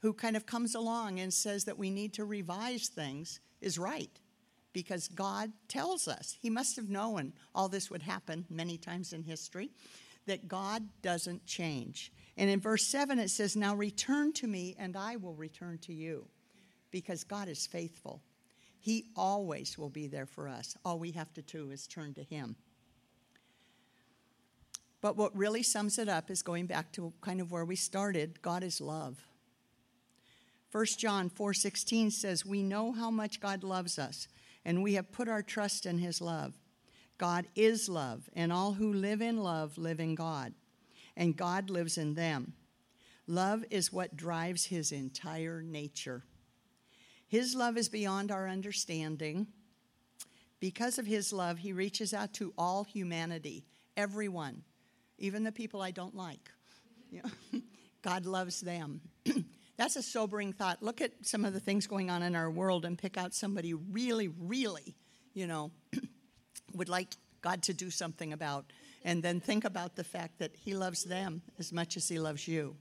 who 0.01 0.13
kind 0.13 0.37
of 0.37 0.47
comes 0.47 0.75
along 0.75 1.19
and 1.21 1.33
says 1.33 1.65
that 1.65 1.79
we 1.79 1.91
need 1.91 2.13
to 2.15 2.25
revise 2.25 2.89
things 2.89 3.41
is 3.61 3.79
right 3.79 4.21
because 4.73 5.09
God 5.09 5.53
tells 5.67 6.07
us. 6.07 6.37
He 6.41 6.51
must 6.51 6.77
have 6.77 6.89
known 6.89 7.33
all 7.55 7.69
this 7.69 7.91
would 7.91 8.03
happen 8.03 8.45
many 8.49 8.77
times 8.77 9.13
in 9.13 9.23
history, 9.23 9.71
that 10.27 10.47
God 10.47 10.87
doesn't 11.03 11.47
change. 11.47 12.13
And 12.37 12.49
in 12.51 12.61
verse 12.61 12.87
7, 12.87 13.19
it 13.19 13.31
says, 13.31 13.57
Now 13.57 13.75
return 13.75 14.33
to 14.35 14.47
me, 14.47 14.77
and 14.79 14.97
I 14.97 15.17
will 15.17 15.35
return 15.35 15.79
to 15.79 15.93
you 15.93 16.27
because 16.91 17.25
God 17.25 17.49
is 17.49 17.67
faithful. 17.67 18.23
He 18.81 19.11
always 19.17 19.77
will 19.77 19.91
be 19.91 20.07
there 20.07 20.27
for 20.27 20.49
us. 20.49 20.77
All 20.85 20.99
we 20.99 21.11
have 21.13 21.33
to 21.35 21.43
do 21.43 21.71
is 21.71 21.87
turn 21.87 22.15
to 22.15 22.23
Him. 22.23 22.57
But 25.01 25.17
what 25.17 25.37
really 25.37 25.63
sums 25.63 25.99
it 25.99 26.09
up 26.09 26.31
is 26.31 26.43
going 26.43 26.67
back 26.67 26.93
to 26.93 27.13
kind 27.21 27.41
of 27.41 27.53
where 27.53 27.65
we 27.65 27.77
started 27.77 28.43
God 28.43 28.63
is 28.65 28.81
love. 28.81 29.25
1 30.71 30.99
John 30.99 31.31
4:16 31.31 32.11
says, 32.11 32.45
"We 32.45 32.63
know 32.63 32.93
how 32.93 33.11
much 33.11 33.41
God 33.41 33.65
loves 33.65 33.99
us, 33.99 34.29
and 34.65 34.83
we 34.83 34.95
have 34.95 35.13
put 35.13 35.29
our 35.29 35.43
trust 35.43 35.87
in 35.87 35.99
his 35.99 36.21
love. 36.21 36.59
God 37.17 37.47
is 37.55 37.89
love, 37.89 38.29
and 38.35 38.53
all 38.53 38.75
who 38.75 38.93
live 38.93 39.23
in 39.23 39.39
love 39.39 39.79
live 39.79 39.99
in 39.99 40.15
God, 40.15 40.55
and 41.17 41.37
God 41.37 41.71
lives 41.71 41.97
in 41.97 42.15
them. 42.15 42.55
Love 43.27 43.65
is 43.71 43.93
what 43.93 44.17
drives 44.17 44.67
his 44.67 44.93
entire 44.93 45.63
nature." 45.63 46.25
His 47.29 47.55
love 47.55 47.77
is 47.77 47.91
beyond 47.91 48.31
our 48.31 48.49
understanding. 48.49 49.49
Because 50.61 50.99
of 50.99 51.07
his 51.07 51.33
love, 51.33 51.59
he 51.59 51.73
reaches 51.73 52.13
out 52.13 52.33
to 52.35 52.53
all 52.59 52.85
humanity, 52.85 53.67
everyone, 53.97 54.65
even 55.19 55.45
the 55.45 55.53
people 55.53 55.83
I 55.83 55.91
don't 55.91 56.17
like. 56.17 56.51
God 58.03 58.27
loves 58.27 58.61
them. 58.61 59.03
That's 59.77 59.97
a 59.97 60.03
sobering 60.03 60.55
thought. 60.55 60.83
Look 60.83 61.01
at 61.01 61.13
some 61.23 61.45
of 61.45 61.53
the 61.53 61.61
things 61.61 61.87
going 61.87 62.11
on 62.11 62.23
in 62.23 62.35
our 62.35 62.51
world 62.51 62.85
and 62.85 62.99
pick 62.99 63.17
out 63.17 63.35
somebody 63.35 63.75
really, 63.75 64.29
really, 64.29 64.97
you 65.35 65.47
know, 65.47 65.71
would 66.75 66.89
like 66.89 67.15
God 67.43 67.63
to 67.65 67.75
do 67.75 67.91
something 67.91 68.33
about. 68.33 68.73
And 69.05 69.23
then 69.23 69.39
think 69.39 69.65
about 69.65 69.97
the 69.97 70.03
fact 70.03 70.39
that 70.39 70.57
He 70.57 70.75
loves 70.75 71.05
them 71.05 71.43
as 71.59 71.73
much 71.73 71.97
as 71.97 72.09
He 72.09 72.19
loves 72.19 72.49
you. 72.49 72.77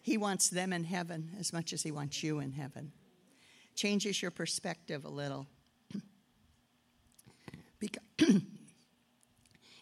He 0.00 0.16
wants 0.16 0.48
them 0.48 0.72
in 0.72 0.84
heaven 0.84 1.30
as 1.38 1.52
much 1.52 1.72
as 1.72 1.82
He 1.82 1.92
wants 1.92 2.22
you 2.22 2.40
in 2.40 2.52
heaven 2.52 2.92
changes 3.74 4.20
your 4.20 4.30
perspective 4.30 5.04
a 5.04 5.10
little. 5.10 5.46
Because 7.78 8.04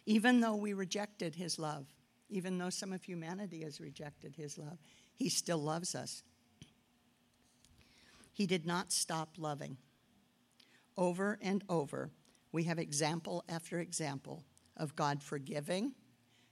even 0.07 0.41
though 0.41 0.57
we 0.57 0.73
rejected 0.73 1.35
his 1.35 1.59
love, 1.59 1.87
even 2.31 2.57
though 2.57 2.71
some 2.71 2.93
of 2.93 3.03
humanity 3.03 3.63
has 3.63 3.81
rejected 3.81 4.37
his 4.37 4.57
love, 4.57 4.79
he 5.15 5.29
still 5.29 5.59
loves 5.59 5.95
us. 5.95 6.23
He 8.33 8.47
did 8.47 8.65
not 8.65 8.91
stop 8.91 9.35
loving. 9.37 9.77
Over 10.97 11.39
and 11.43 11.63
over, 11.69 12.11
we 12.53 12.65
have 12.65 12.79
example 12.79 13.45
after 13.49 13.81
example 13.81 14.45
of 14.77 14.97
God 14.97 15.23
forgiving, 15.23 15.93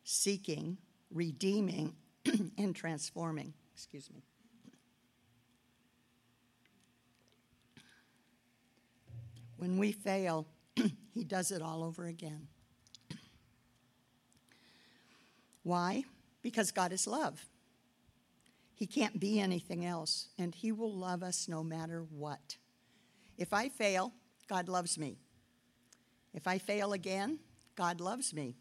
seeking, 0.04 0.76
redeeming, 1.10 1.94
and 2.58 2.76
transforming. 2.76 3.54
Excuse 3.74 4.10
me. 4.10 4.22
When 9.58 9.76
we 9.76 9.92
fail, 9.92 10.46
He 11.14 11.24
does 11.24 11.50
it 11.50 11.60
all 11.60 11.84
over 11.84 12.06
again. 12.06 12.48
Why? 15.62 16.04
Because 16.42 16.70
God 16.70 16.92
is 16.92 17.06
love. 17.06 17.44
He 18.74 18.86
can't 18.86 19.18
be 19.18 19.40
anything 19.40 19.84
else, 19.84 20.28
and 20.38 20.54
He 20.54 20.72
will 20.72 20.94
love 20.94 21.22
us 21.22 21.48
no 21.48 21.62
matter 21.62 22.06
what. 22.10 22.56
If 23.36 23.52
I 23.52 23.68
fail, 23.68 24.12
God 24.48 24.68
loves 24.68 24.96
me. 24.96 25.18
If 26.32 26.46
I 26.46 26.58
fail 26.58 26.92
again, 26.92 27.40
God 27.74 28.00
loves 28.00 28.32
me. 28.32 28.56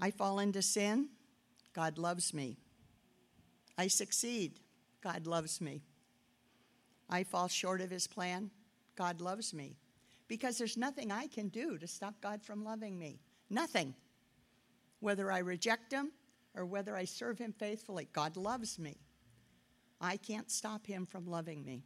I 0.00 0.10
fall 0.10 0.40
into 0.40 0.62
sin, 0.62 1.08
God 1.72 1.96
loves 1.96 2.34
me. 2.34 2.58
I 3.78 3.86
succeed. 3.86 4.60
God 5.02 5.26
loves 5.26 5.60
me. 5.60 5.82
I 7.08 7.24
fall 7.24 7.48
short 7.48 7.80
of 7.80 7.90
his 7.90 8.06
plan. 8.06 8.50
God 9.00 9.22
loves 9.22 9.54
me. 9.54 9.78
Because 10.28 10.58
there's 10.58 10.76
nothing 10.76 11.10
I 11.10 11.26
can 11.26 11.48
do 11.48 11.78
to 11.78 11.86
stop 11.86 12.20
God 12.20 12.42
from 12.42 12.62
loving 12.62 12.98
me. 12.98 13.18
Nothing. 13.48 13.94
Whether 15.00 15.32
I 15.32 15.38
reject 15.38 15.90
him 15.90 16.12
or 16.54 16.66
whether 16.66 16.94
I 16.94 17.06
serve 17.06 17.38
him 17.38 17.54
faithfully, 17.58 18.08
God 18.12 18.36
loves 18.36 18.78
me. 18.78 18.98
I 20.02 20.18
can't 20.18 20.50
stop 20.50 20.86
him 20.86 21.06
from 21.06 21.26
loving 21.26 21.64
me. 21.64 21.82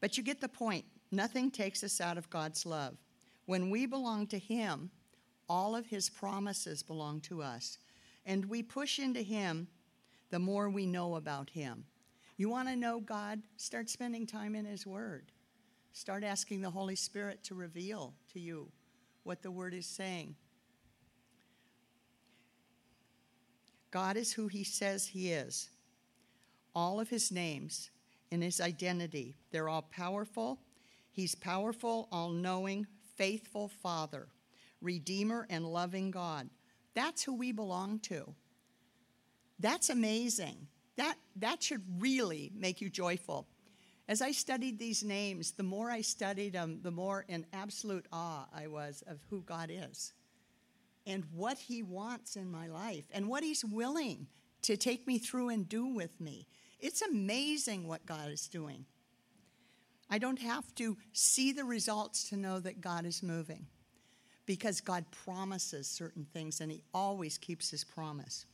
But 0.00 0.16
you 0.16 0.24
get 0.24 0.40
the 0.40 0.48
point. 0.48 0.84
Nothing 1.12 1.48
takes 1.48 1.84
us 1.84 2.00
out 2.00 2.18
of 2.18 2.28
God's 2.28 2.66
love. 2.66 2.96
When 3.46 3.70
we 3.70 3.86
belong 3.86 4.26
to 4.26 4.38
him, 4.38 4.90
all 5.48 5.76
of 5.76 5.86
his 5.86 6.10
promises 6.10 6.82
belong 6.82 7.20
to 7.20 7.40
us. 7.40 7.78
And 8.26 8.44
we 8.46 8.64
push 8.64 8.98
into 8.98 9.22
him 9.22 9.68
the 10.30 10.40
more 10.40 10.70
we 10.70 10.86
know 10.86 11.14
about 11.14 11.50
him. 11.50 11.84
You 12.36 12.48
want 12.48 12.68
to 12.68 12.74
know 12.74 12.98
God? 12.98 13.42
Start 13.56 13.88
spending 13.88 14.26
time 14.26 14.56
in 14.56 14.64
his 14.64 14.84
word. 14.84 15.30
Start 15.98 16.22
asking 16.22 16.60
the 16.60 16.70
Holy 16.70 16.94
Spirit 16.94 17.42
to 17.42 17.56
reveal 17.56 18.14
to 18.32 18.38
you 18.38 18.68
what 19.24 19.42
the 19.42 19.50
word 19.50 19.74
is 19.74 19.84
saying. 19.84 20.36
God 23.90 24.16
is 24.16 24.32
who 24.32 24.46
he 24.46 24.62
says 24.62 25.08
he 25.08 25.32
is. 25.32 25.70
All 26.72 27.00
of 27.00 27.08
his 27.08 27.32
names 27.32 27.90
and 28.30 28.44
his 28.44 28.60
identity, 28.60 29.34
they're 29.50 29.68
all 29.68 29.88
powerful. 29.90 30.60
He's 31.10 31.34
powerful, 31.34 32.06
all 32.12 32.30
knowing, 32.30 32.86
faithful 33.16 33.66
Father, 33.66 34.28
Redeemer, 34.80 35.48
and 35.50 35.66
loving 35.66 36.12
God. 36.12 36.48
That's 36.94 37.24
who 37.24 37.34
we 37.34 37.50
belong 37.50 37.98
to. 38.04 38.36
That's 39.58 39.90
amazing. 39.90 40.68
That, 40.94 41.16
that 41.34 41.60
should 41.60 41.82
really 41.98 42.52
make 42.54 42.80
you 42.80 42.88
joyful. 42.88 43.48
As 44.08 44.22
I 44.22 44.32
studied 44.32 44.78
these 44.78 45.04
names, 45.04 45.52
the 45.52 45.62
more 45.62 45.90
I 45.90 46.00
studied 46.00 46.54
them, 46.54 46.80
the 46.82 46.90
more 46.90 47.26
in 47.28 47.44
absolute 47.52 48.06
awe 48.10 48.48
I 48.54 48.66
was 48.66 49.04
of 49.06 49.18
who 49.28 49.42
God 49.42 49.70
is 49.70 50.14
and 51.06 51.24
what 51.32 51.58
He 51.58 51.82
wants 51.82 52.34
in 52.34 52.50
my 52.50 52.68
life 52.68 53.04
and 53.12 53.28
what 53.28 53.42
He's 53.42 53.64
willing 53.64 54.26
to 54.62 54.78
take 54.78 55.06
me 55.06 55.18
through 55.18 55.50
and 55.50 55.68
do 55.68 55.86
with 55.86 56.20
me. 56.20 56.46
It's 56.80 57.02
amazing 57.02 57.86
what 57.86 58.06
God 58.06 58.30
is 58.30 58.48
doing. 58.48 58.86
I 60.08 60.18
don't 60.18 60.40
have 60.40 60.74
to 60.76 60.96
see 61.12 61.52
the 61.52 61.64
results 61.64 62.30
to 62.30 62.36
know 62.36 62.60
that 62.60 62.80
God 62.80 63.04
is 63.04 63.22
moving 63.22 63.66
because 64.46 64.80
God 64.80 65.04
promises 65.10 65.86
certain 65.86 66.26
things 66.32 66.62
and 66.62 66.72
He 66.72 66.82
always 66.94 67.36
keeps 67.36 67.70
His 67.70 67.84
promise. 67.84 68.46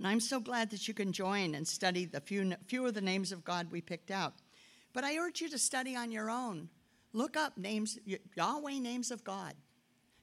And 0.00 0.08
I'm 0.08 0.18
so 0.18 0.40
glad 0.40 0.70
that 0.70 0.88
you 0.88 0.94
can 0.94 1.12
join 1.12 1.54
and 1.54 1.68
study 1.68 2.06
the 2.06 2.22
few, 2.22 2.54
few 2.64 2.86
of 2.86 2.94
the 2.94 3.02
names 3.02 3.32
of 3.32 3.44
God 3.44 3.70
we 3.70 3.82
picked 3.82 4.10
out. 4.10 4.32
But 4.94 5.04
I 5.04 5.18
urge 5.18 5.42
you 5.42 5.50
to 5.50 5.58
study 5.58 5.94
on 5.94 6.10
your 6.10 6.30
own. 6.30 6.70
Look 7.12 7.36
up 7.36 7.58
names, 7.58 7.98
Yahweh 8.34 8.78
names 8.78 9.10
of 9.10 9.22
God. 9.24 9.52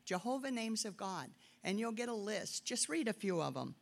Jehovah 0.03 0.50
names 0.50 0.84
of 0.84 0.98
God, 0.98 1.29
and 1.63 1.79
you'll 1.79 1.91
get 1.91 2.10
a 2.10 2.13
list. 2.13 2.65
Just 2.65 2.89
read 2.89 3.07
a 3.07 3.13
few 3.13 3.39
of 3.39 3.53
them. 3.53 3.75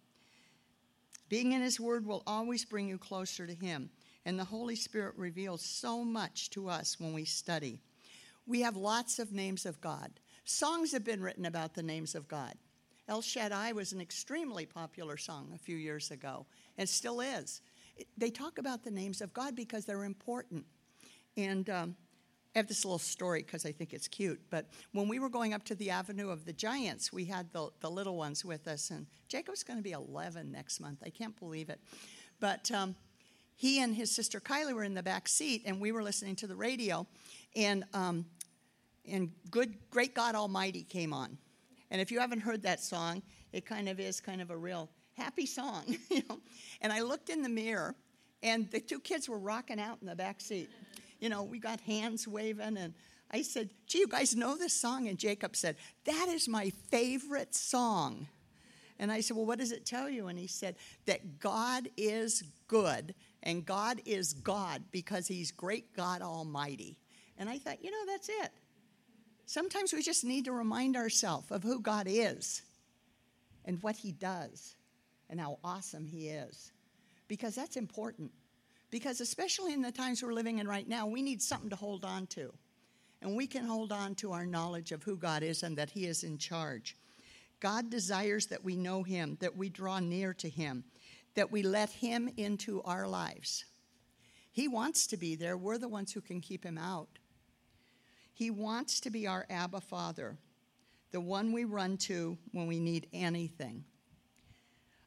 Being 1.29 1.53
in 1.53 1.61
His 1.61 1.79
Word 1.79 2.05
will 2.05 2.23
always 2.27 2.65
bring 2.65 2.89
you 2.89 2.97
closer 2.97 3.47
to 3.47 3.53
Him, 3.53 3.89
and 4.25 4.37
the 4.37 4.43
Holy 4.43 4.75
Spirit 4.75 5.13
reveals 5.15 5.63
so 5.63 6.03
much 6.03 6.49
to 6.49 6.67
us 6.67 6.99
when 6.99 7.13
we 7.13 7.23
study. 7.23 7.79
We 8.45 8.59
have 8.61 8.75
lots 8.75 9.17
of 9.17 9.31
names 9.31 9.65
of 9.65 9.79
God. 9.79 10.11
Songs 10.43 10.91
have 10.91 11.05
been 11.05 11.21
written 11.21 11.45
about 11.45 11.73
the 11.73 11.83
names 11.83 12.15
of 12.15 12.27
God. 12.27 12.55
El 13.07 13.21
Shaddai 13.21 13.71
was 13.73 13.91
an 13.91 14.01
extremely 14.01 14.65
popular 14.65 15.17
song 15.17 15.51
a 15.53 15.57
few 15.57 15.77
years 15.77 16.11
ago, 16.11 16.45
and 16.77 16.89
still 16.89 17.21
is. 17.21 17.61
They 18.17 18.29
talk 18.29 18.57
about 18.57 18.83
the 18.83 18.91
names 18.91 19.21
of 19.21 19.33
God 19.33 19.55
because 19.55 19.85
they're 19.85 20.03
important. 20.03 20.65
And 21.37 21.69
um, 21.69 21.95
I 22.55 22.59
have 22.59 22.67
this 22.67 22.83
little 22.83 22.97
story 22.97 23.43
because 23.43 23.65
I 23.65 23.71
think 23.71 23.93
it's 23.93 24.07
cute. 24.07 24.41
But 24.49 24.67
when 24.93 25.07
we 25.07 25.19
were 25.19 25.29
going 25.29 25.53
up 25.53 25.63
to 25.65 25.75
the 25.75 25.91
Avenue 25.91 26.29
of 26.29 26.45
the 26.45 26.53
Giants, 26.53 27.13
we 27.13 27.25
had 27.25 27.51
the, 27.51 27.69
the 27.81 27.89
little 27.89 28.17
ones 28.17 28.43
with 28.43 28.67
us. 28.67 28.89
And 28.89 29.05
Jacob's 29.27 29.63
going 29.63 29.77
to 29.77 29.83
be 29.83 29.91
11 29.91 30.51
next 30.51 30.79
month. 30.79 30.99
I 31.05 31.09
can't 31.09 31.37
believe 31.37 31.69
it. 31.69 31.79
But 32.39 32.71
um, 32.71 32.95
he 33.55 33.81
and 33.81 33.93
his 33.93 34.09
sister 34.09 34.39
Kylie 34.39 34.73
were 34.73 34.83
in 34.83 34.93
the 34.93 35.03
back 35.03 35.27
seat, 35.27 35.63
and 35.65 35.79
we 35.79 35.91
were 35.91 36.03
listening 36.03 36.35
to 36.37 36.47
the 36.47 36.55
radio. 36.55 37.05
And, 37.55 37.83
um, 37.93 38.25
and 39.07 39.31
good, 39.51 39.75
Great 39.91 40.15
God 40.15 40.35
Almighty 40.35 40.83
came 40.83 41.13
on. 41.13 41.37
And 41.91 42.01
if 42.01 42.11
you 42.11 42.19
haven't 42.19 42.41
heard 42.41 42.63
that 42.63 42.81
song, 42.81 43.21
it 43.53 43.65
kind 43.65 43.87
of 43.87 43.99
is 43.99 44.19
kind 44.19 44.41
of 44.41 44.51
a 44.51 44.57
real 44.57 44.89
happy 45.13 45.45
song. 45.45 45.97
You 46.09 46.23
know? 46.29 46.39
And 46.81 46.91
I 46.91 47.01
looked 47.01 47.29
in 47.29 47.41
the 47.41 47.49
mirror, 47.49 47.95
and 48.43 48.69
the 48.71 48.79
two 48.79 48.99
kids 48.99 49.27
were 49.27 49.39
rocking 49.39 49.79
out 49.79 49.97
in 50.01 50.07
the 50.07 50.15
back 50.15 50.41
seat 50.41 50.69
you 51.19 51.29
know, 51.29 51.43
we 51.43 51.59
got 51.59 51.79
hands 51.81 52.27
waving. 52.27 52.77
And 52.77 52.93
I 53.31 53.41
said, 53.41 53.69
gee, 53.87 53.99
you 53.99 54.07
guys 54.07 54.35
know 54.35 54.57
this 54.57 54.73
song? 54.73 55.07
And 55.07 55.17
Jacob 55.17 55.55
said, 55.55 55.75
that 56.05 56.27
is 56.29 56.47
my 56.47 56.69
favorite 56.89 57.55
song. 57.55 58.27
And 58.99 59.11
I 59.11 59.21
said, 59.21 59.35
well, 59.35 59.45
what 59.45 59.59
does 59.59 59.71
it 59.71 59.85
tell 59.85 60.09
you? 60.09 60.27
And 60.27 60.39
he 60.39 60.47
said, 60.47 60.75
that 61.05 61.39
God 61.39 61.89
is 61.97 62.43
good 62.67 63.13
and 63.43 63.65
God 63.65 64.01
is 64.05 64.33
God 64.33 64.83
because 64.91 65.27
he's 65.27 65.51
great 65.51 65.95
God 65.95 66.21
Almighty. 66.21 66.97
And 67.37 67.49
I 67.49 67.57
thought, 67.57 67.83
you 67.83 67.91
know, 67.91 68.05
that's 68.07 68.29
it. 68.29 68.51
Sometimes 69.45 69.93
we 69.93 70.01
just 70.01 70.23
need 70.23 70.45
to 70.45 70.51
remind 70.51 70.95
ourselves 70.95 71.51
of 71.51 71.63
who 71.63 71.79
God 71.79 72.07
is 72.09 72.61
and 73.65 73.81
what 73.81 73.95
he 73.95 74.11
does 74.11 74.75
and 75.29 75.39
how 75.39 75.59
awesome 75.63 76.05
he 76.05 76.29
is 76.29 76.71
because 77.27 77.55
that's 77.55 77.77
important. 77.77 78.31
Because, 78.91 79.19
especially 79.19 79.73
in 79.73 79.81
the 79.81 79.91
times 79.91 80.23
we're 80.23 80.33
living 80.33 80.59
in 80.59 80.67
right 80.67 80.87
now, 80.87 81.07
we 81.07 81.21
need 81.21 81.41
something 81.41 81.69
to 81.69 81.75
hold 81.75 82.05
on 82.05 82.27
to. 82.27 82.53
And 83.21 83.35
we 83.35 83.47
can 83.47 83.65
hold 83.65 83.91
on 83.91 84.15
to 84.15 84.31
our 84.31 84.45
knowledge 84.45 84.91
of 84.91 85.03
who 85.03 85.17
God 85.17 85.41
is 85.41 85.63
and 85.63 85.77
that 85.77 85.89
He 85.89 86.05
is 86.05 86.23
in 86.23 86.37
charge. 86.37 86.95
God 87.59 87.89
desires 87.89 88.45
that 88.47 88.63
we 88.63 88.75
know 88.75 89.03
Him, 89.03 89.37
that 89.41 89.57
we 89.57 89.69
draw 89.69 89.99
near 89.99 90.33
to 90.35 90.49
Him, 90.49 90.83
that 91.33 91.51
we 91.51 91.63
let 91.63 91.89
Him 91.89 92.29
into 92.37 92.81
our 92.83 93.07
lives. 93.07 93.65
He 94.51 94.67
wants 94.67 95.07
to 95.07 95.17
be 95.17 95.35
there. 95.35 95.57
We're 95.57 95.77
the 95.77 95.87
ones 95.87 96.13
who 96.13 96.21
can 96.21 96.39
keep 96.39 96.63
Him 96.63 96.77
out. 96.77 97.09
He 98.35 98.51
wants 98.51 98.99
to 98.99 99.09
be 99.09 99.27
our 99.27 99.45
Abba 99.49 99.79
Father, 99.79 100.37
the 101.11 101.21
one 101.21 101.53
we 101.53 101.63
run 101.63 101.95
to 101.99 102.37
when 102.51 102.67
we 102.67 102.81
need 102.81 103.07
anything. 103.13 103.85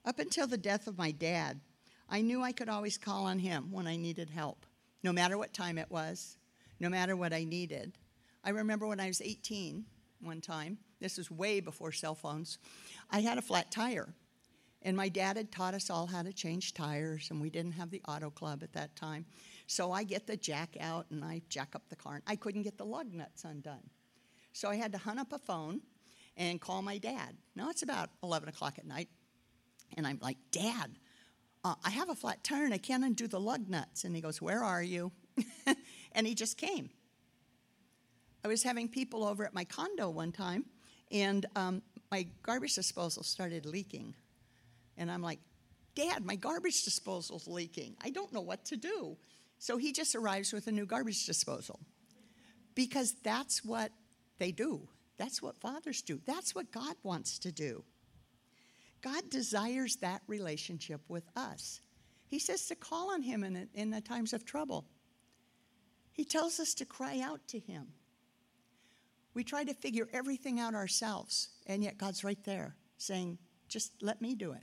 Up 0.07 0.19
until 0.19 0.47
the 0.47 0.57
death 0.57 0.87
of 0.87 0.97
my 0.97 1.11
dad, 1.11 1.61
I 2.09 2.23
knew 2.23 2.43
I 2.43 2.53
could 2.53 2.71
always 2.71 2.97
call 2.97 3.27
on 3.27 3.39
him 3.39 3.71
when 3.71 3.87
I 3.87 3.97
needed 3.97 4.31
help, 4.31 4.65
no 5.03 5.13
matter 5.13 5.37
what 5.37 5.53
time 5.53 5.77
it 5.77 5.91
was, 5.91 6.39
no 6.81 6.89
matter 6.89 7.17
what 7.17 7.35
I 7.35 7.45
needed. 7.45 7.99
I 8.43 8.49
remember 8.49 8.87
when 8.87 8.99
I 8.99 9.09
was 9.09 9.21
18 9.21 9.85
one 10.23 10.41
time, 10.41 10.79
this 10.99 11.19
was 11.19 11.31
way 11.31 11.61
before 11.61 11.93
cell 11.93 12.15
phones, 12.15 12.57
I 13.11 13.21
had 13.21 13.37
a 13.37 13.43
flat 13.43 13.71
tire. 13.71 14.15
And 14.83 14.97
my 14.97 15.09
dad 15.09 15.37
had 15.37 15.51
taught 15.51 15.75
us 15.75 15.91
all 15.91 16.07
how 16.07 16.23
to 16.23 16.33
change 16.33 16.75
tires, 16.75 17.29
and 17.31 17.41
we 17.41 17.51
didn't 17.51 17.73
have 17.73 17.91
the 17.91 18.01
auto 18.07 18.31
club 18.31 18.63
at 18.63 18.73
that 18.75 18.95
time. 18.95 19.27
So 19.67 19.91
I 19.91 20.05
get 20.05 20.27
the 20.27 20.37
jack 20.37 20.77
out 20.81 21.07
and 21.11 21.25
I 21.25 21.43
jack 21.49 21.75
up 21.75 21.83
the 21.89 21.97
car, 21.97 22.15
and 22.15 22.23
I 22.27 22.37
couldn't 22.37 22.63
get 22.63 22.79
the 22.79 22.87
lug 22.87 23.13
nuts 23.13 23.45
undone. 23.45 23.91
So 24.53 24.69
I 24.69 24.77
had 24.77 24.93
to 24.93 24.99
hunt 24.99 25.19
up 25.19 25.33
a 25.33 25.39
phone 25.39 25.81
and 26.37 26.61
call 26.61 26.83
my 26.83 26.99
dad. 26.99 27.37
Now 27.57 27.71
it's 27.71 27.83
about 27.83 28.11
11 28.23 28.49
o'clock 28.49 28.79
at 28.79 28.87
night, 28.87 29.09
and 29.97 30.07
I'm 30.07 30.19
like, 30.23 30.39
Dad, 30.53 30.97
uh, 31.65 31.75
I 31.85 31.91
have 31.91 32.09
a 32.09 32.15
flat 32.15 32.45
tire 32.45 32.65
and 32.65 32.75
I 32.75 32.79
can't 32.79 33.05
undo 33.05 33.27
the 33.27 33.41
lug 33.41 33.69
nuts. 33.69 34.05
And 34.05 34.15
he 34.15 34.23
goes, 34.23 34.41
Where 34.41 34.63
are 34.63 34.83
you? 34.83 35.13
and 36.13 36.27
he 36.27 36.35
just 36.35 36.57
came. 36.57 36.91
I 38.45 38.49
was 38.49 38.63
having 38.63 38.89
people 38.89 39.25
over 39.25 39.45
at 39.45 39.53
my 39.53 39.65
condo 39.65 40.09
one 40.09 40.33
time, 40.33 40.65
and 41.11 41.45
um, 41.57 41.83
my 42.11 42.27
garbage 42.43 42.75
disposal 42.75 43.23
started 43.23 43.67
leaking. 43.67 44.15
And 44.99 45.11
I'm 45.11 45.23
like, 45.23 45.39
Dad, 45.95 46.25
my 46.25 46.37
garbage 46.37 46.83
disposal's 46.85 47.49
leaking. 47.49 47.97
I 48.03 48.11
don't 48.11 48.33
know 48.33 48.41
what 48.41 48.65
to 48.67 48.77
do. 48.77 49.17
So 49.59 49.77
he 49.77 49.93
just 49.93 50.15
arrives 50.15 50.53
with 50.53 50.67
a 50.67 50.73
new 50.73 50.87
garbage 50.87 51.25
disposal 51.25 51.81
because 52.75 53.15
that's 53.25 53.65
what 53.65 53.91
they 54.39 54.53
do. 54.53 54.89
That's 55.17 55.43
what 55.43 55.61
fathers 55.61 56.03
do. 56.03 56.21
That's 56.27 56.55
what 56.55 56.71
God 56.71 56.95
wants 57.03 57.39
to 57.41 57.51
do. 57.51 57.85
God 59.01 59.31
desires 59.31 59.97
that 59.97 60.23
relationship 60.27 61.01
with 61.09 61.25
us. 61.35 61.81
He 62.29 62.39
says 62.39 62.67
to 62.67 62.75
call 62.75 63.11
on 63.13 63.23
Him 63.23 63.43
in, 63.43 63.69
in 63.75 63.91
the 63.91 64.01
times 64.01 64.33
of 64.33 64.45
trouble. 64.45 64.85
He 66.13 66.25
tells 66.25 66.61
us 66.61 66.75
to 66.75 66.85
cry 66.85 67.21
out 67.21 67.41
to 67.49 67.59
Him. 67.59 67.89
We 69.35 69.45
try 69.45 69.65
to 69.65 69.75
figure 69.75 70.09
everything 70.13 70.61
out 70.61 70.75
ourselves, 70.75 71.49
and 71.67 71.83
yet 71.83 71.99
God's 71.99 72.25
right 72.25 72.43
there 72.45 72.77
saying, 72.97 73.39
just 73.69 73.93
let 74.03 74.21
me 74.21 74.35
do 74.35 74.53
it. 74.53 74.63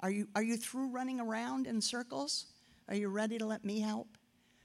Are 0.00 0.10
you, 0.10 0.28
are 0.34 0.42
you 0.42 0.56
through 0.56 0.90
running 0.90 1.20
around 1.20 1.66
in 1.66 1.80
circles? 1.80 2.46
Are 2.88 2.94
you 2.94 3.08
ready 3.08 3.38
to 3.38 3.46
let 3.46 3.64
me 3.64 3.80
help? 3.80 4.16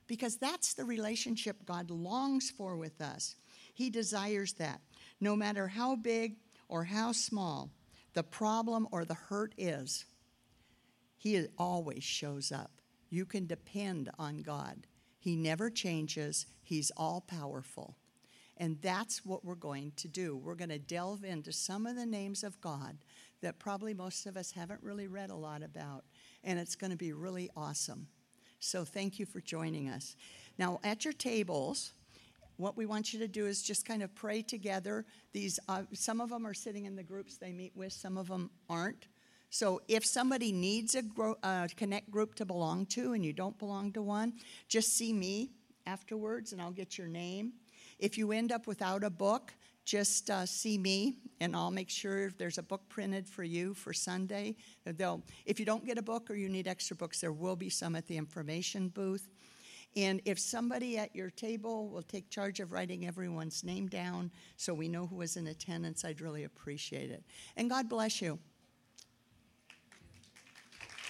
Because 0.08 0.38
that's 0.38 0.74
the 0.74 0.86
relationship 0.86 1.65
God 1.65 1.89
longs 1.89 2.52
for 2.52 2.78
with 2.78 3.02
us. 3.02 3.36
He 3.74 3.89
desires 3.89 4.54
that. 4.54 4.82
No 5.19 5.36
matter 5.36 5.67
how 5.67 5.96
big 5.96 6.36
or 6.67 6.84
how 6.84 7.12
small, 7.12 7.72
the 8.13 8.24
problem 8.24 8.88
or 8.91 9.06
the 9.06 9.13
hurt 9.13 9.54
is, 9.58 10.06
He 11.17 11.48
always 11.58 12.04
shows 12.04 12.52
up. 12.52 12.72
You 13.10 13.26
can 13.26 13.48
depend 13.48 14.10
on 14.19 14.43
God. 14.43 14.86
He 15.19 15.36
never 15.36 15.69
changes, 15.69 16.46
He's 16.62 16.91
all 16.96 17.22
powerful. 17.22 17.96
And 18.58 18.80
that's 18.82 19.26
what 19.26 19.43
we're 19.43 19.56
going 19.56 19.93
to 19.98 20.08
do. 20.08 20.38
We're 20.38 20.56
going 20.56 20.69
to 20.69 20.78
delve 20.78 21.24
into 21.24 21.52
some 21.52 21.88
of 21.88 21.96
the 21.96 22.06
names 22.06 22.43
of 22.43 22.62
God 22.62 22.98
that 23.43 23.60
probably 23.60 23.93
most 23.93 24.25
of 24.25 24.36
us 24.36 24.51
haven't 24.51 24.82
really 24.82 25.08
read 25.08 25.29
a 25.29 25.36
lot 25.36 25.62
about. 25.62 26.03
And 26.43 26.60
it's 26.60 26.75
going 26.75 26.91
to 26.91 26.97
be 26.97 27.13
really 27.13 27.49
awesome. 27.56 28.08
So 28.60 28.84
thank 28.84 29.19
you 29.19 29.25
for 29.25 29.39
joining 29.39 29.89
us. 29.89 30.15
Now, 30.58 30.79
at 30.84 31.06
your 31.06 31.13
tables, 31.13 31.93
what 32.58 32.77
we 32.77 32.86
want 32.86 33.13
you 33.13 33.19
to 33.19 33.27
do 33.27 33.45
is 33.45 33.62
just 33.62 33.86
kind 33.86 34.01
of 34.01 34.13
pray 34.15 34.41
together. 34.41 35.06
These, 35.34 35.60
uh, 35.67 35.84
some 35.93 36.21
of 36.21 36.29
them 36.29 36.47
are 36.47 36.53
sitting 36.53 36.86
in 36.86 36.95
the 36.95 37.03
groups 37.03 37.38
they 37.38 37.51
meet 37.51 37.73
with, 37.75 37.93
some 37.93 38.17
of 38.17 38.27
them 38.27 38.49
aren't. 38.69 39.08
So 39.49 39.82
if 39.88 40.06
somebody 40.06 40.51
needs 40.51 40.95
a 40.95 41.01
gro- 41.01 41.38
uh, 41.43 41.67
connect 41.75 42.10
group 42.10 42.36
to 42.36 42.45
belong 42.45 42.86
to 42.88 43.13
and 43.13 43.23
you 43.23 43.34
don't 43.34 43.58
belong 43.60 43.91
to 43.93 44.01
one, 44.01 44.34
just 44.67 44.97
see 44.97 45.13
me 45.13 45.51
afterwards 45.86 46.53
and 46.53 46.62
I'll 46.62 46.71
get 46.71 46.97
your 46.97 47.08
name. 47.08 47.53
If 47.99 48.17
you 48.17 48.32
end 48.32 48.51
up 48.51 48.65
without 48.65 49.03
a 49.03 49.10
book, 49.10 49.53
just 49.86 50.30
uh, 50.30 50.46
see 50.46 50.78
me 50.78 51.17
and 51.39 51.56
I'll 51.56 51.72
make 51.72 51.89
sure 51.89 52.32
there's 52.38 52.58
a 52.58 52.63
book 52.63 52.82
printed 52.89 53.28
for 53.28 53.43
you 53.43 53.74
for 53.74 53.93
Sunday. 53.93 54.56
They'll, 54.86 55.22
if 55.46 55.60
you 55.60 55.65
don't 55.65 55.86
get 55.86 55.98
a 55.98 56.02
book 56.02 56.30
or 56.30 56.36
you 56.36 56.50
need 56.50 56.67
extra 56.67 56.96
books, 56.96 57.19
there 57.19 57.34
will 57.34 57.56
be 57.56 57.69
some 57.69 57.96
at 57.96 58.08
the 58.08 58.15
information 58.15 58.89
booth. 58.89 59.30
And 59.96 60.22
if 60.26 60.39
somebody 60.39 60.98
at 60.98 61.15
your 61.15 61.30
table 61.30 61.89
will 61.89 62.02
take 62.02 62.30
charge 62.30 62.60
of 62.60 62.72
writing 62.72 63.06
everyone's 63.06 63.63
name 63.63 63.88
down 63.88 64.32
so 64.58 64.74
we 64.74 64.88
know 64.88 65.06
who 65.06 65.17
was 65.17 65.38
in 65.38 65.48
attendance, 65.48 66.04
I'd 66.04 66.22
really 66.22 66.46
appreciate 66.46 67.12
it. 67.12 67.24
And 67.58 67.69
God 67.69 67.89
bless 67.89 68.22
you. 68.22 68.39